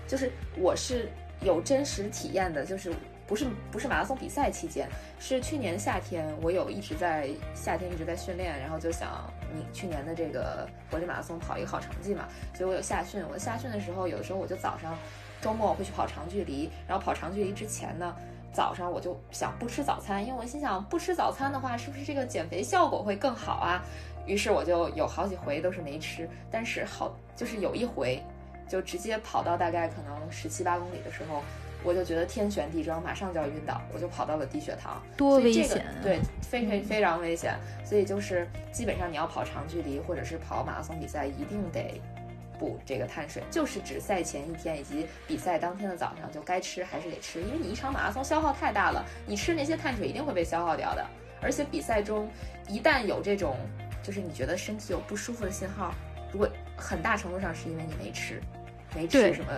[0.07, 1.09] 就是我是
[1.41, 2.93] 有真实体验的，就是。
[3.29, 13.23] 不是不是马拉松比赛期间，是去年夏天，我有一直在夏天一直在训练，然后就想你去年的这个国际马拉松跑一个好成绩嘛，所以我有夏训。
[13.31, 14.97] 我夏训的时候，有的时候我就早上
[15.43, 18.15] 周末会去跑长距离，然后跑长距离之前呢，
[18.51, 23.85] 早上我就想不吃早餐，因为我心想不吃早餐的话，是不是这个减肥效果会更好啊？
[24.25, 28.23] 于是我就有好几回都是没吃，但是好就是有一回
[28.67, 31.43] 就直接跑到大概可能十七八公里的时候。
[31.83, 35.85] 我就觉得天旋地转，马上就要晕倒，我就跑到了低血糖，多危险！
[36.03, 37.55] 对，非常非常危险。
[37.85, 42.01] 所以就是基本上你要跑长距离或者是跑马拉松比赛，一定得
[42.59, 51.05] 补这个碳水，就是指赛前一天以及比赛当天的早上就该吃还是得吃，因为你一场马拉松消耗太大了，你吃那些碳水一定会被消耗掉的。
[51.41, 52.29] 而且比赛中
[52.67, 53.55] 一旦有这种
[54.03, 55.93] 就是你觉得身体有不舒服的信号，
[56.33, 58.41] 如果很大程度上是因为你没吃，
[58.93, 59.51] 没吃什么。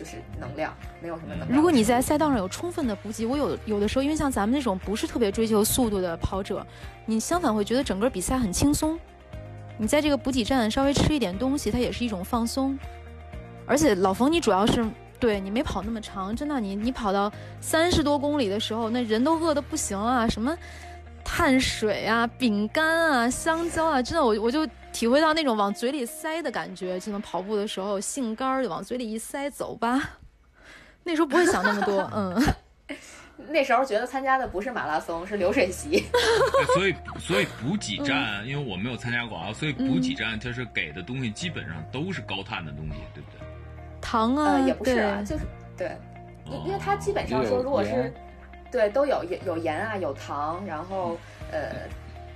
[0.00, 1.46] 就是能量，没有什么能。
[1.54, 6.66] 如果你在赛道上有充分的补给，我有有的时候，因为像咱们那种不是特别追求速度的跑者，
[7.04, 8.98] 你相反会觉得整个比赛很轻松。
[9.76, 12.78] 你在这个补给站稍微吃一点东西，它也是一种放松。
[13.66, 14.88] 而且老冯，你主要是
[15.18, 17.30] 对你没跑那么长，真的，你你跑到
[17.60, 20.56] 三十多公里的时候，那人都饿得不行啊，什么
[21.24, 24.66] 碳水啊、饼干啊、香蕉啊，真的，我我就。
[24.92, 30.18] 体会到那种往嘴里塞的感觉，就能跑步的时候，杏干儿就往嘴里一塞，走吧。
[31.04, 32.42] 那时候不会想那么多， 嗯。
[33.48, 36.04] 那时候觉得参加的不是马拉松，是流水席。
[36.74, 43.38] 所以，所以补给站，因为我没有参加过啊，所以补给站它是给的东西基本上都是高碳的东西，对不对？
[44.00, 45.44] 糖啊，也不是啊，就是
[45.76, 45.96] 对，
[46.46, 48.12] 因因为它基本上说，如果是
[48.70, 51.16] 对都有有盐啊，有糖，然后
[51.52, 51.88] 呃。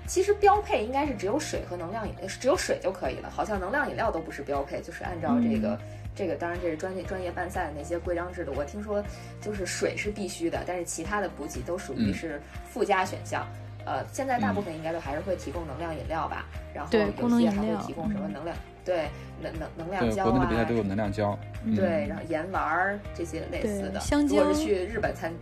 [0.06, 3.30] 其实标配应该是只有水和能量饮，只有水就可以了。
[3.30, 5.80] 好像能量饮料都不是标配，就是按照这个、
[6.14, 8.52] 这个，当然这是专业专业办赛的那些规章制度。
[8.54, 9.02] 我听说
[9.40, 13.46] 就是水是必须的，但是其他的补给都属于是附加选项。
[13.86, 18.54] 呃，现在大部分应该都还是会提供能量饮料吧，然后有些还会提供什么能量，
[18.84, 19.08] 对，
[19.40, 20.30] 能能能量胶啊。
[20.30, 21.38] 国内的比赛都有能量胶。
[21.74, 23.98] 对，然后盐丸儿这些类似的。
[24.00, 24.36] 香蕉。
[24.36, 25.32] 如果是去日本参。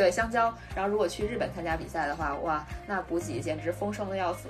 [0.00, 4.48] 对香蕉，然后如果去日本参加比赛的话，哇，那补给简直丰盛的要死。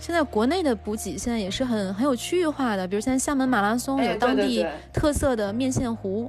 [0.00, 6.28] 现在国内的补给现在也是很很有区域化的，比如现在厦门马拉松有当地特色的面线糊，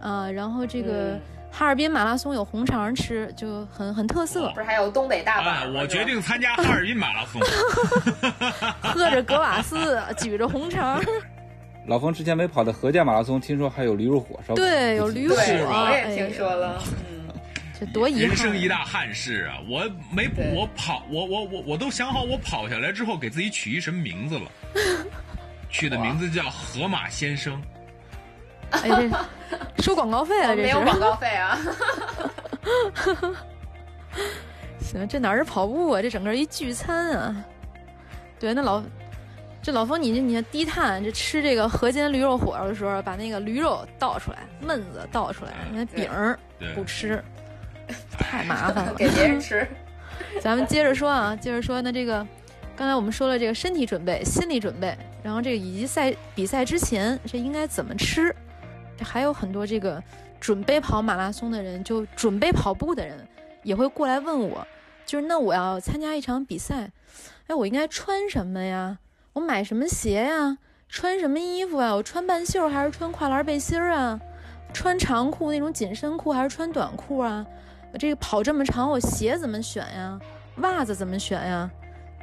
[0.00, 1.18] 啊，然后这个
[1.50, 4.48] 哈尔滨马拉松有红肠吃，就很很特色。
[4.54, 5.74] 不是还有东北大板？
[5.74, 7.42] 我决定参加哈尔滨马拉松，
[8.80, 11.02] 喝着格瓦斯，举着红肠。
[11.88, 14.54] 老冯之前没跑的河间马拉松，听说还有驴肉火烧。
[14.54, 16.80] 对，有驴肉，我也听说了。
[17.86, 18.28] 多遗憾！
[18.28, 19.58] 人生一大憾事啊！
[19.68, 24.50] 我没我跑，我我我我都想好，我跑下来之后给自己取一什么名字了？
[25.70, 27.62] 取的名字叫河马先生。
[28.70, 29.10] 哎，
[29.76, 30.54] 这收广告费啊！
[30.54, 31.58] 这没有广告费啊！
[34.80, 36.02] 行，这哪是跑步啊？
[36.02, 37.44] 这整个一聚餐啊！
[38.38, 38.82] 对，那老
[39.62, 46.38] 这老冯，你你低碳，这吃这个河间驴肉火烧的时候，把那个驴肉倒出来，焖子倒出来，那饼儿
[46.74, 47.22] 不吃。
[48.18, 49.66] 太麻烦了，给别人吃。
[50.40, 51.82] 咱们接着说啊，接着说。
[51.82, 52.26] 那这个，
[52.76, 58.34] 刚才我们说了这个身体准备、心理准备，然后这个以及赛比赛之前这应该怎么吃？
[58.96, 60.02] 这还有很多这个
[60.40, 63.18] 准备跑马拉松的人，就准备跑步的人
[63.62, 64.66] 也会过来问我，
[65.04, 66.90] 就是那我要参加一场比赛，
[67.46, 68.98] 哎，我应该穿什么呀？
[69.34, 70.58] 我买什么鞋呀？
[70.88, 71.94] 穿什么衣服啊？
[71.94, 74.20] 我穿半袖还是穿跨栏背心啊？
[74.74, 77.46] 穿长裤那种紧身裤还是穿短裤啊？
[77.98, 80.18] 这个跑这么长，我鞋怎么选呀？
[80.56, 81.70] 袜子怎么选呀？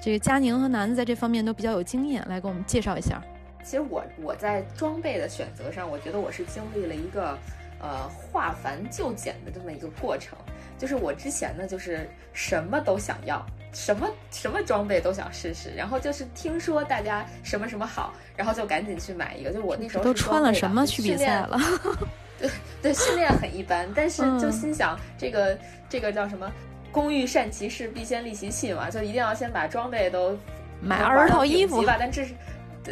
[0.01, 3.21] 这个佳宁和楠子在这方面都比较有经验，来给我们介绍一下。
[3.63, 7.37] 其实我我在装备的选择上，我觉得我是经历了一个
[7.79, 10.37] 呃化繁就简的这么一个过程。
[10.77, 19.51] 就是我之前呢，就是什么都想要，什么什么装备都想试试，然后就是听说大家什么什么好，然后就赶紧去买一个。
[19.51, 21.59] 就我那时候都穿了什么去比赛了？
[22.39, 22.49] 对
[22.81, 25.57] 对，训练很一般，但是就心想这个
[25.89, 26.49] 这个叫什么
[26.91, 30.37] “工欲善其事，必先利其器”嘛，就一定要先把装备都
[30.81, 31.97] 买二十套衣服吧。
[31.99, 32.33] 但至是，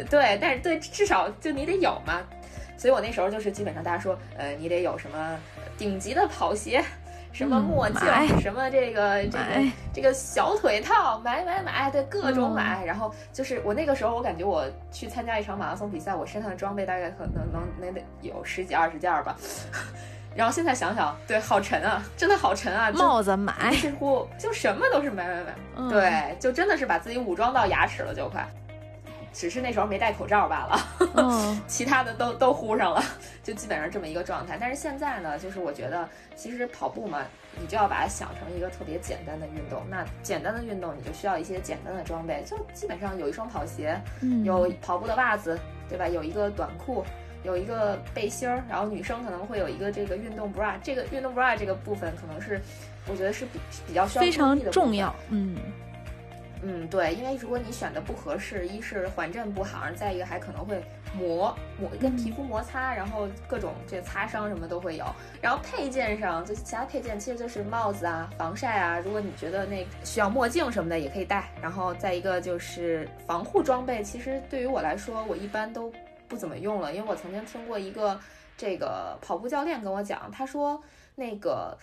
[0.04, 2.20] 对，但是对，至少就你得有嘛。
[2.76, 5.36] 所以我那时候就是基本上大家说，呃，你得有什么
[5.76, 6.84] 顶级的跑鞋。
[7.38, 8.00] 什么墨镜，
[8.40, 12.84] 什么这个这个这个小腿套，买买买，对，各种买。
[12.84, 19.36] 然后就是我那个时候，我感觉我去参加一场马拉松比赛，我身上的装备大概可能能能得有十几二十件吧。
[20.34, 22.90] 然后现在想想，对，好沉啊，真的好沉啊。
[22.90, 25.88] 帽子买，几乎就什么都是买买买。
[25.88, 28.44] 对，就真的是把自己武装到牙齿了，就快。
[29.32, 33.02] 只是那时候没戴口罩罢了， 其他的都都呼上了，
[33.42, 34.56] 就基本上这么一个状态。
[34.60, 37.22] 但是现在呢，就是我觉得其实跑步嘛，
[37.60, 39.82] 你就要把它想成一个特别简单的运动。
[39.88, 44.00] 那简单的运动，你就需要一些简单的装备，就基本上有一双跑鞋，
[44.44, 45.58] 有跑步的袜子，
[45.88, 46.08] 对吧？
[46.08, 47.04] 有一个短裤，
[47.44, 50.74] 有一个背心儿，然后女生可能会有一个这个运动 bra。
[50.82, 52.60] 这个运动 bra 这个部分可能是
[53.06, 55.56] 我觉得是比比较需要非常重要，嗯。
[56.62, 60.82] 嗯，对，因为如果你选的不合适，一是缓震不好，再一个还可能会
[61.14, 65.04] 磨磨跟皮肤摩擦，然后各种这擦伤什么都会有。
[65.40, 68.98] 然后配件上，就其他配件其实就是帽子啊、防晒啊。
[68.98, 71.48] 如果你觉得那需要墨镜什么的也可以戴。
[71.62, 75.92] 然后再一个就是防护装备，其实对于我来说，我一般都
[76.26, 78.18] 不怎么用了，因为我曾经听过一个
[78.56, 80.82] 这个跑步教练跟我讲，他说
[81.14, 81.78] 那个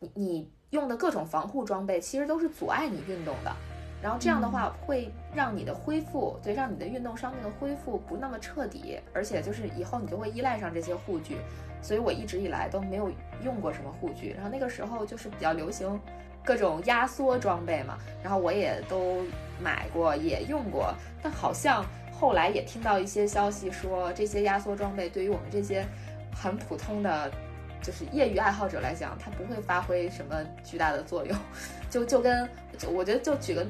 [0.00, 3.54] 你你用的各种防护装备，其实都是阻碍你运动的。
[4.02, 11.38] 然后这样的话会让你的恢复，对，让你的运动伤病的恢复不那么彻底，而且就是以后你就会依赖上这些护具，
[11.82, 13.10] 所以我一直以来都没有
[13.42, 14.32] 用过什么护具。
[14.34, 15.98] 然后那个时候就是比较流行
[16.44, 19.22] 各种压缩装备嘛，然后我也都
[19.60, 25.84] 买过，也用过，但好像后来也听到一些消息说，这些压缩装备对于我们这些
[26.32, 27.30] 很普通的
[27.82, 31.36] 就是业余爱好者来讲，它不会发挥什么巨大的作用，
[31.90, 32.48] 就就跟
[32.92, 33.66] 我觉得就举个。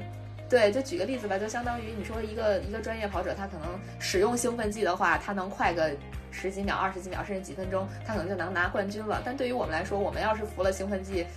[0.49, 5.91] 对，就举个例子吧，就相当于你说一个一个专业跑者，他可能使用兴奋剂的话，他能快个
[6.31, 9.21] 十几秒、二十几秒，甚至几分钟，他可能就能拿冠军了。
[9.25, 11.27] 但对于我们来说，我们要是服了兴奋剂，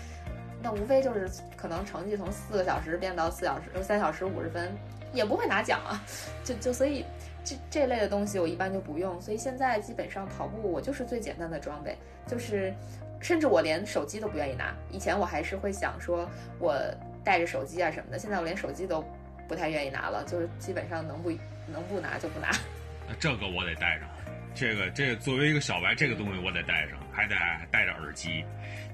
[0.62, 4.72] 那无非就是可能成绩从四个小时变到四小时、三小时五十分，
[5.12, 6.00] 也不会拿奖啊。
[6.44, 7.04] 就就所以
[7.44, 9.20] 这这类的东西我一般就不用。
[9.20, 12.74] 所以现在基本上跑步我就是最简单的装备，就是
[13.20, 14.74] 甚至我连手机都不愿意拿。
[14.90, 16.28] 以前我还是会想说，
[16.58, 16.76] 我。
[17.22, 18.18] 带着手机啊什么的。
[18.18, 19.04] 现在我连手机都
[19.46, 21.30] 不太愿意拿了，就是基本上能不
[21.70, 22.48] 能不拿就不拿。
[23.06, 24.08] 那这个我得带上，
[24.54, 27.34] 这个这个作为一个小白，这个东西我得带上，还得
[27.70, 28.42] 带着耳机，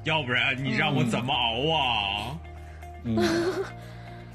[0.02, 2.38] 要不然你让我怎么熬啊？
[3.04, 3.16] 嗯，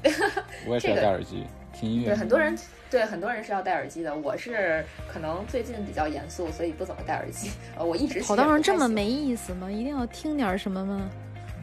[0.66, 2.06] 我也是要戴耳机听音乐。
[2.06, 2.56] 对，很多人
[2.92, 4.14] 对很多人是要戴耳机的。
[4.14, 7.50] 我是可能最近比较严肃，所以不怎么戴耳机。
[7.78, 9.70] 呃，我一直跑道上这么没意思吗？
[9.72, 11.00] 一定要听点什么吗？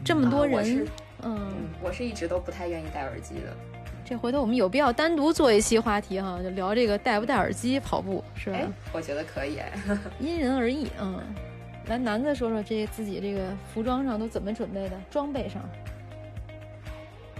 [0.04, 0.84] 这么多人，
[1.22, 3.56] 嗯，我是一直都不太愿意戴耳机的。
[4.04, 8.58] 这回头我们有必要单独做一期话题哈，就聊这个戴不戴耳机跑步，是吧？
[8.92, 9.60] 我觉得可以，
[10.18, 10.88] 因人而异。
[11.00, 11.20] 嗯，
[11.86, 14.96] 来，男的说说这自己这个服装上都怎么准备的？
[15.12, 15.62] 装备上，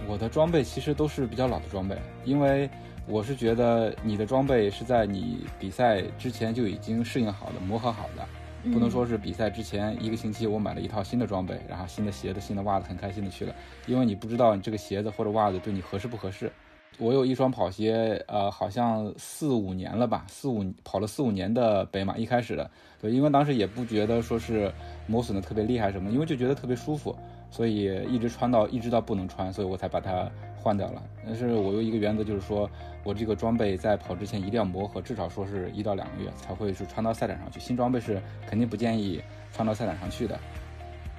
[0.07, 2.69] 我的装备其实都是比较老的装备，因为
[3.07, 8.25] 我是觉得你的装备是在你比赛之前就已经适应好的、磨合好的。
[8.71, 13.55] 不能说是比赛之前一个星期我买了一套新的装备，然后新的鞋子、新的袜子，很开心的去了，
[13.87, 16.51] 因为你不知道你这个鞋子或者袜子对你合适不合适。
[16.99, 22.69] 我有一双跑鞋，呃，好像四五年了吧，四五跑了四五年的北马，一开始的，
[23.01, 24.71] 对，因为当时也不觉得说是
[25.07, 27.17] 磨损的特别厉害什么，因为就觉得特别舒服，
[27.49, 30.29] 所以一直穿到一直到不能穿，所以我才把它。
[30.61, 32.69] 换掉了，但是我有一个原则，就是说
[33.03, 37.59] 我这个装备在跑之前一定要磨合，至少说是一到两个月才会是穿到赛场上去。
[37.59, 40.39] 新装备是肯定不建议穿到赛场上去的。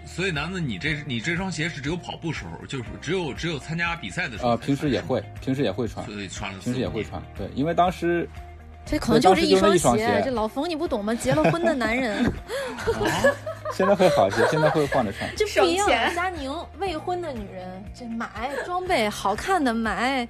[0.04, 4.50] 所以，男子，你这你这双鞋是只有跑步时候，就是只有只有参加比赛的时候？
[4.50, 7.22] 呃，平时也会，平时也会穿，所以穿了，平时也会穿。
[7.36, 8.28] 对，因为当时
[8.84, 10.20] 这可能就这一双鞋。
[10.24, 11.14] 这老冯你不懂吗？
[11.14, 12.24] 结了婚的男人。
[13.72, 15.28] 现在会好些， 现在会换着穿。
[15.36, 15.88] 这不一样。
[16.14, 20.28] 佳宁未婚的女人，这买装备好看的买。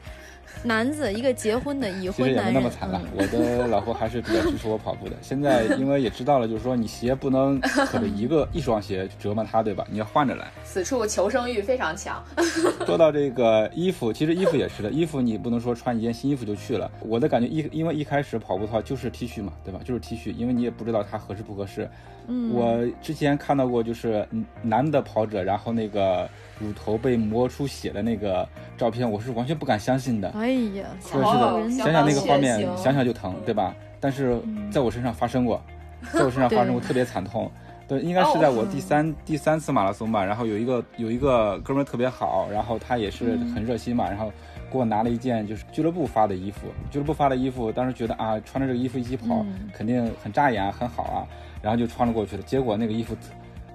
[0.64, 3.00] 男子一个结婚的已婚男人，其实也没那么惨了。
[3.16, 5.16] 我的老婆还是比较支持我跑步的。
[5.22, 9.84] 现在因为也知道了，就是说你鞋不能可着一个一双鞋折磨她，对吧？
[9.90, 10.52] 你要换着来。
[10.62, 12.22] 此处求生欲非常强。
[12.84, 14.90] 说到这个衣服，其实衣服也是的。
[14.90, 16.88] 衣服你不能说穿一件新衣服就去了。
[17.00, 19.80] 我的感觉一，因为一开始跑步的话就是 T 恤嘛，对吧？
[19.82, 21.88] 就是 T 恤，因为你也不知道它合适不合适。
[22.28, 22.52] 嗯。
[22.54, 24.26] 我之前看到过，就是
[24.62, 26.28] 男的跑者，然后那个。
[26.60, 30.28] 乳头被磨出血的那个照片，我是完全不敢相信的。
[30.28, 33.74] 哎呀，是的，想想那个画面，想想就疼，对吧？
[33.98, 35.60] 但是在我身上发生过，
[36.12, 37.50] 在我身上发生过特别惨痛。
[37.88, 40.24] 对，应该是在我第三第三次马拉松吧。
[40.24, 44.32] 然后有一个有一个哥们特别好，然后他也是很热心嘛，然后
[44.70, 46.68] 给我拿了一件就是俱乐部发的衣服。
[46.92, 51.26] 俱乐部发的衣服，当时觉得啊，穿着这个衣服一起跑肯定很扎眼，很好啊，
[51.62, 52.42] 然后就穿了过去了。
[52.42, 53.16] 结果那个衣服。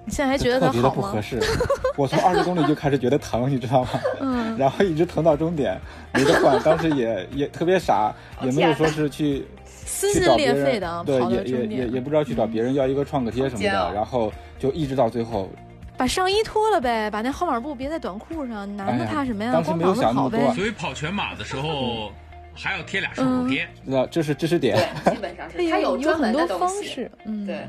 [0.04, 1.38] 你现在还觉得特别的不合适，
[1.94, 3.90] 我从二十公里就开始觉得疼， 你知道吗？
[4.20, 5.78] 嗯，然后一直疼到终点，
[6.14, 6.58] 没得换。
[6.62, 8.10] 当时也也特别傻，
[8.42, 15.50] 也没有说是去撕心裂肺的对，也也也也不知道去找别人要一个创可贴什么的，然后就一直到最后，
[15.98, 19.52] 把上衣脱了呗，把那号码布别在短裤上，男的怕什么呀？
[19.52, 20.54] 当时没有想那么多。
[20.54, 22.10] 所以跑全马的时候
[22.58, 27.66] 还要贴俩创可贴，那这是知识点，基本上是它有专门的方式，嗯，对。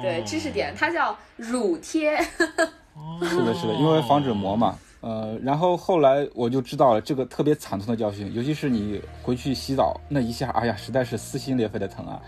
[0.00, 2.16] 对，知识点，它叫乳贴。
[3.20, 4.78] 是的，是的，因为防止磨嘛。
[5.00, 12.20] 呃，然后后来我就知道了这个特别惨痛的教训，尤其是你回去洗澡那一下，哎呀，实在是撕心裂肺的疼啊。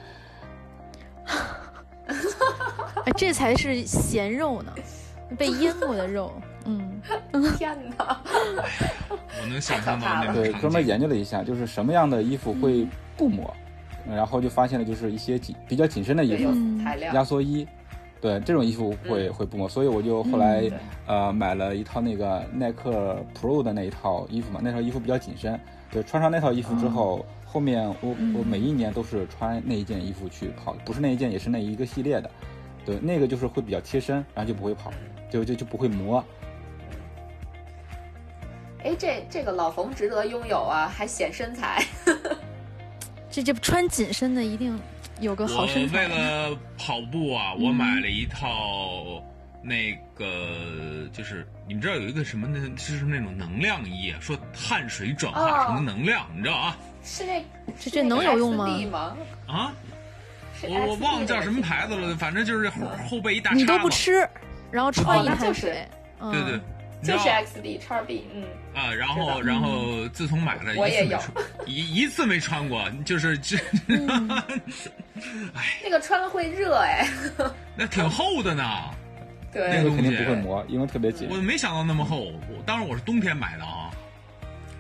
[3.07, 4.73] 哎，这才是咸肉呢，
[5.39, 6.33] 被腌过的肉。
[6.65, 7.01] 嗯，
[7.57, 8.21] 天哪！
[9.43, 10.43] 我能想象到那个。
[10.43, 12.87] 对，专门研究了一下，就是什么样的衣服会
[13.17, 13.55] 不磨。
[14.09, 16.51] 然后就发现了，就是一些紧比较紧身的衣服，
[17.13, 17.69] 压缩衣，
[18.19, 20.69] 对这种衣服会会不磨，所以我就后来
[21.07, 25.61] 呃买了一套那个耐克 Pro 的那一套衣服嘛，那套衣服比较紧身，
[25.93, 32.31] 对，穿上那套衣服之后，后面我我每一年都是穿那一件衣服去跑，不是那一件也是那一个系列的，
[32.87, 34.91] 对，那个就是会比较贴身，然后就不会跑，
[35.31, 36.25] 就就就不会磨。
[38.83, 41.85] 哎，这这个老冯值得拥有啊，还显身材。
[43.31, 44.79] 这这穿紧身的一定
[45.21, 45.99] 有个好身材。
[45.99, 49.23] 为了跑步啊，我买了一套
[49.63, 52.59] 那个，就是你们知道有一个什么那？
[52.71, 56.77] 就是那种能量衣，说汗水转化成能量，你知道啊？
[57.05, 57.45] 是那
[57.79, 59.17] 这这能有用吗？
[59.47, 59.73] 啊？
[60.63, 63.53] 我我忘了叫什么牌子了，反正就是后后背一大。
[63.53, 64.29] 你都不吃，
[64.71, 65.87] 然后穿一汗水，
[66.33, 66.61] 对对。
[67.03, 71.19] 就是 X B 叉 B，嗯啊，然后然后自从买了，我也有，
[71.67, 73.57] 一一次没穿过，就是 这，
[75.55, 77.07] 哎，那个穿了会热哎，
[77.77, 78.65] 那挺厚的呢，
[79.53, 81.29] 对，那个肯定不会磨，因为特别紧。
[81.31, 83.91] 我没想到那么厚，我当然我是冬天买的啊。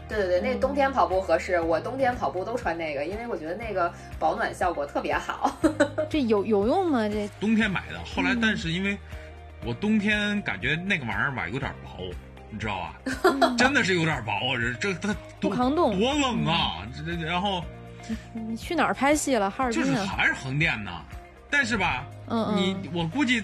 [0.08, 5.56] 对对对，那冬天跑步合适，我冬天跑步都穿那个，因为我觉得那个保暖效果特别好。
[6.08, 7.08] 这有有用吗？
[7.08, 8.96] 这冬天买的，后来但是因为。
[9.62, 12.10] 我冬天感觉那个玩意儿吧有点薄，
[12.50, 13.54] 你知道吧？
[13.56, 16.78] 真的是有点薄啊，这这它不抗冻多冷啊！
[16.96, 17.64] 这这然后
[18.32, 19.50] 你去哪儿拍戏了？
[19.50, 19.96] 哈尔滨就是？
[20.04, 20.90] 还是横店呢，
[21.48, 23.42] 但是吧，嗯你嗯，我估计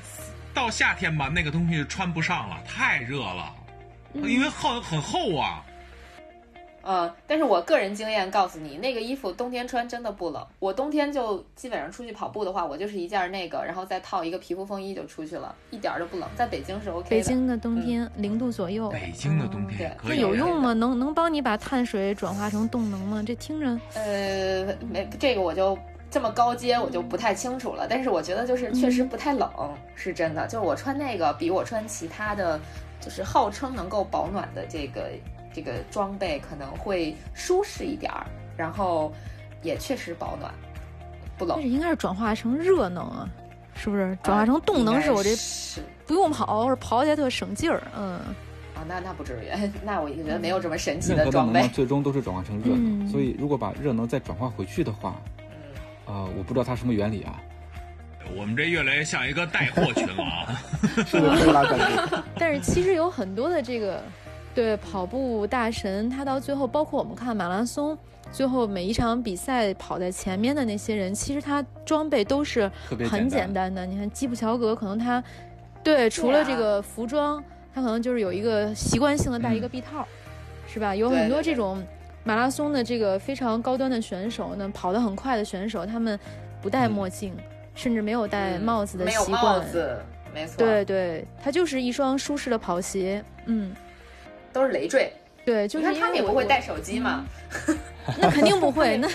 [0.52, 3.54] 到夏天吧，那个东西穿不上了，太热了，
[4.14, 5.62] 嗯因为很很厚啊。
[6.87, 10.47] 呃，但是我个人经验告诉你，那个衣服冬天穿真的不冷。
[10.61, 16.28] 我冬天就基本上出去跑步的话，我就是一件那个，然后再套一个皮肤风衣就出去了，一点儿都不冷。
[16.37, 17.11] 在北京是 OK 的。
[17.11, 20.72] 北京的冬天零度左右，北京的冬天也对那有用吗？
[20.74, 23.20] 能能帮你把碳水转化成动能吗？
[23.26, 25.76] 这听着，呃，没这个我就
[26.09, 27.89] 这么高阶，我就不太清楚了。
[27.91, 29.51] 但是我觉得就是确实不太冷，
[29.97, 30.47] 是真的。
[30.47, 32.61] 就是我穿那个比我穿其他的，
[33.01, 35.11] 就是号称能够保暖的这个
[35.57, 38.26] 这个装备可能会舒适一点儿，
[38.59, 39.11] 然后
[39.62, 40.52] 也确实保暖，
[41.38, 41.62] 不冷但。
[41.62, 43.26] 是应该是转化成热能啊，
[43.74, 44.16] 是不是？
[44.22, 45.30] 转化成动能是我这
[46.07, 47.82] 不用跑，或者跑起来特省劲儿。
[47.96, 48.16] 嗯，
[48.74, 49.48] 啊，那那不至于，
[49.82, 51.66] 那我觉得没有这么神奇的装备。
[51.68, 57.40] 最终都是转化成热能，嗯所以如果把热能再转化回去的话，嗯，呃，我不知道它什么原理啊，
[58.36, 60.52] 我们这越来越像一个带货群了啊！
[61.07, 61.46] 是不是？
[62.38, 64.02] 但是其实有很多的这个
[64.57, 67.96] 对跑步大神，他到最后，包括我们看马拉松，
[68.32, 72.70] 最后每一场比赛跑在前面的那些人，其实他装备都是
[73.11, 73.84] 很简简单的。
[73.84, 75.22] 你看基普乔格，可能他
[75.84, 77.44] 对除了这个服装，
[77.74, 80.09] 他可能就是有一个习惯性的戴一个臂套，
[80.66, 80.96] 是吧？
[80.96, 81.84] 有很多这种
[82.24, 86.18] 马拉松的这个非常高端的选手呢，跑得很快的选手，他们
[86.62, 87.36] 不戴墨镜，
[87.74, 89.42] 甚至没有戴嗯帽子的没有习惯。
[89.42, 89.98] 帽子，
[90.32, 93.22] 没错，对，对，他就是一双舒适的跑鞋。
[93.44, 93.70] 嗯，
[94.57, 95.12] 都是累赘。
[95.44, 97.24] 对，就是他们也不会带手机嘛，
[98.18, 98.96] 那肯定不会。
[98.96, 99.07] 那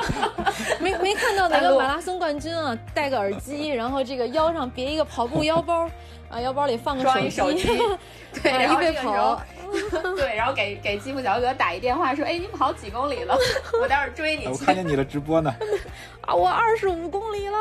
[0.78, 5.88] 没没看到哪个马拉松冠军啊，戴个耳机，然后这个腰上别一个跑步腰包，
[6.28, 7.66] 啊，腰包里放个手机，
[8.42, 13.36] 对，啊然后一边这个时候跑，对，然后给给基普乔格打一电话说，哎，你跑几公里了？
[13.82, 15.52] 我待会儿追你去我看，见你的直播呢，
[16.20, 17.58] 啊，我二十五公里了。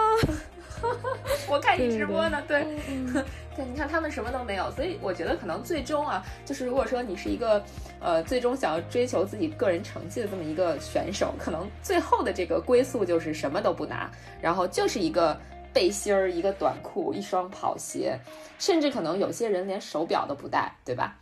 [1.50, 2.66] 我看你直播呢，对。
[2.90, 3.14] 嗯
[3.58, 7.60] 对，你看他们什么都没有，所以我觉得可能最终啊，就是如果说你是一个，
[8.00, 15.36] 呃，最终想要追求自己个人成绩的这么一个选手，可能最后的这个归宿就是什么都不拿，然后就是一个
[15.74, 18.16] 背心儿、一个短裤、一双跑鞋，
[18.60, 21.18] 甚至可能有些人连手表都不戴，对吧？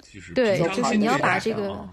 [0.00, 1.88] 其实对就是你要把这个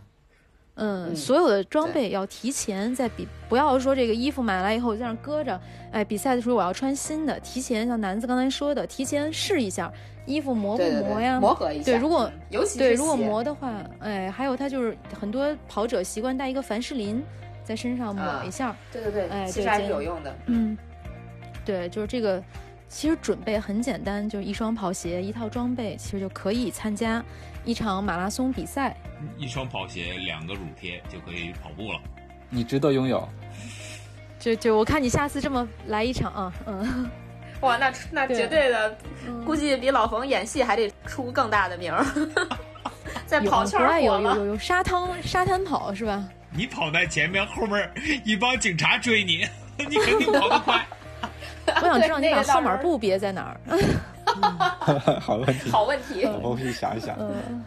[0.78, 5.60] 嗯，嗯所有的装备要提前在比，不要说这个衣服买来以后在那搁着，
[5.92, 9.92] 哎，比赛的时候我要穿新的，提前像南子刚才说的，提前试一下
[10.26, 11.40] 衣服磨不对对对，磨呀？
[11.40, 11.92] 磨合一下。
[11.92, 17.24] 对如果嗯尤其对，如果磨的话，哎，还有他就是很多跑者习惯带一个凡士林
[17.64, 20.36] 在身上抹啊一下，对对对，哎其实还是有用的。
[20.46, 20.78] 嗯，
[21.66, 22.42] 对，就是这个，
[22.88, 27.24] 其实准备很简单，就是一双跑鞋，一套装备，其实就可以参加
[27.68, 28.96] 一场马拉松比赛。
[29.38, 32.00] 一双跑鞋，两个乳贴就可以跑步了。
[32.50, 33.28] 你值得拥有。
[34.40, 37.10] 就就我看你下次这么来一场啊，嗯，
[37.60, 38.98] 哇，那那绝对的，
[39.28, 42.06] 嗯估计比老冯演戏还得出更大的名儿，
[43.28, 44.02] 在跑圈儿。
[44.02, 46.24] 有有有有沙滩沙滩跑是吧？
[46.52, 47.92] 你跑在前面，后面
[48.24, 49.46] 一帮警察追你，
[49.90, 50.86] 你肯定跑得快。
[51.82, 53.60] 我想知道你把号码布别在哪儿。
[55.20, 57.16] 好问题， 好问题，我回去想一想。
[57.20, 57.64] 嗯，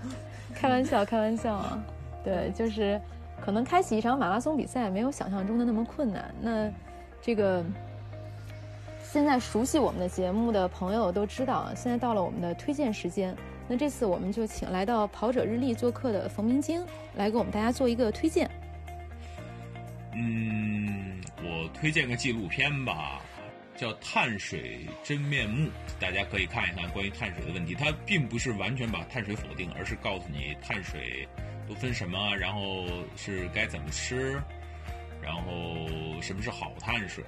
[0.55, 1.79] 开玩笑，开玩笑啊。
[2.25, 3.01] 对，就是
[3.45, 6.35] 可能开启一场马拉松比赛没有想象中的那么困难。
[6.41, 6.71] 那
[7.23, 7.65] 这个
[9.03, 13.35] 现在熟悉我们的节目的朋友都知道啊，现在到了我们的推荐时间。
[13.69, 16.85] 那这次我们就请来到跑者日历做客的冯明晶
[17.15, 18.51] 来给我们大家做一个推荐。
[20.13, 23.21] 嗯，我推荐个纪录片吧，
[23.81, 25.67] 叫《碳水真面目》，
[25.99, 27.75] 大家可以看一看关于碳水的问题。
[27.75, 31.27] 它并不是完全把碳水否定，而是告诉你碳水
[31.67, 34.39] 都分什么，然后是该怎么吃，
[35.23, 35.89] 然后
[36.21, 37.25] 什么是好碳水。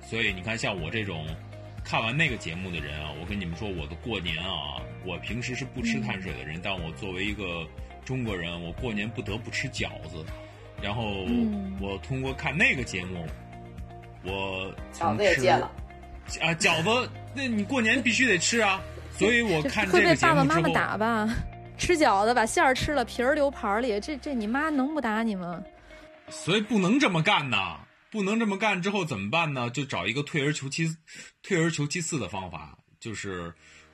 [0.00, 1.26] 所以你看，像我这种
[1.84, 7.68] 看完那个节目的人啊，我跟你们说，我的过年啊，我平时是不吃碳水的人，但我作为一个
[8.06, 10.24] 中国人，我过年不得不吃饺子。
[10.80, 13.26] 然后嗯我通过看那个节目，
[14.24, 15.70] 我饺子也戒了。
[16.40, 18.80] 啊，饺子，那你过年必须得吃啊。
[19.10, 21.28] 所以我这看会被这个节目之爸爸妈妈，打吧？
[21.76, 25.62] 吃饺子把馅儿吃了，皮儿留盘儿里，这这你妈能不打你吗？
[26.28, 27.80] 所以不能这么干呐！
[28.10, 29.68] 不能这么干之后怎么办呢？
[29.70, 30.86] 就找一个退而求其
[31.42, 33.52] 退而求其次的方法，就是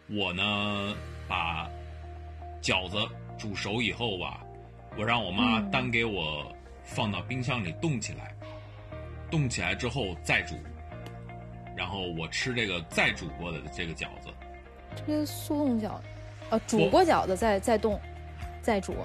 [0.08, 0.94] 我呢
[1.26, 1.68] 把
[2.60, 2.98] 饺子
[3.38, 4.40] 煮熟以后吧，
[4.98, 6.54] 我让我妈嗯单给我
[6.84, 8.35] 放到冰箱里冻起来，
[9.30, 10.56] 冻起来之后再煮，
[11.76, 14.28] 然后我吃这个再煮过的这个饺子。
[15.06, 16.00] 这个速冻饺，
[16.50, 18.00] 呃，煮过饺子再再冻，
[18.62, 18.96] 再煮，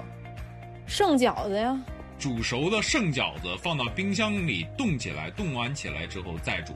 [0.86, 1.78] 剩饺子呀。
[2.18, 6.72] 煮熟的剩饺子放到冰箱里冻起来，冻完起来之后再煮，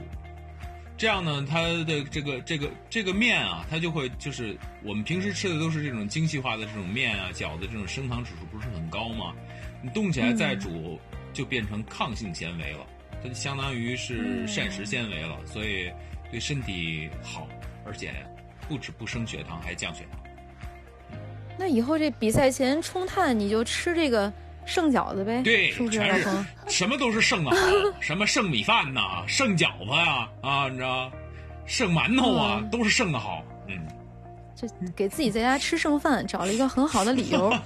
[0.97, 9.33] 这样呢，它的这个这个这个面啊，它就会就是我们平时吃的都是这种精细化的这种面啊，饺子这种升糖指数不是很高吗？
[9.81, 10.99] 你冻起来再煮，
[11.31, 12.85] 就变成抗性纤维了，
[13.21, 15.91] 它就相当于是膳食纤维了，所以
[16.31, 17.47] 对身体好，
[17.85, 18.13] 而且
[18.67, 20.19] 不止不升血糖，还降血糖。
[21.57, 24.31] 那以后这比赛前冲碳，你就吃这个。
[24.69, 26.01] 剩饺子呗，对，是不是？
[26.67, 27.57] 什么都是剩的好，
[28.01, 31.09] 什么剩米饭呐，剩饺子呀，啊，你知道，
[31.65, 33.41] 剩馒头啊，都是剩的好。
[33.69, 33.79] 嗯，
[34.57, 37.57] 就给自己在家吃剩饭找了一个很好的理由。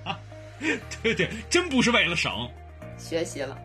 [1.02, 2.30] 对对，真不是为了省，
[2.98, 3.56] 学习了。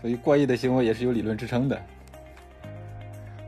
[0.00, 1.80] 所以怪异的行为也是有理论支撑的。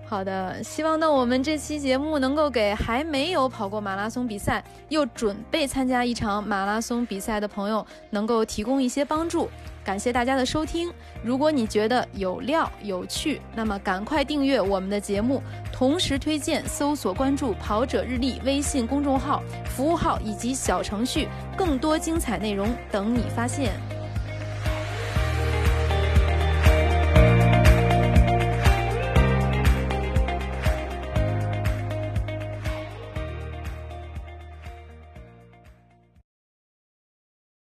[0.05, 9.49] 好的，希望呢我们这期节目能够给还没有跑过马拉松比赛又准备参加一场马拉松比赛的朋友能够提供一些帮助。
[9.85, 10.93] 感谢大家的收听。
[11.23, 15.41] 如果你觉得有料有趣，那么赶快订阅我们的节目，
[15.73, 23.73] 同时推荐、搜索、关注“跑者日历”微信公众号、服务号以及小程序，更多精彩内容等你发现。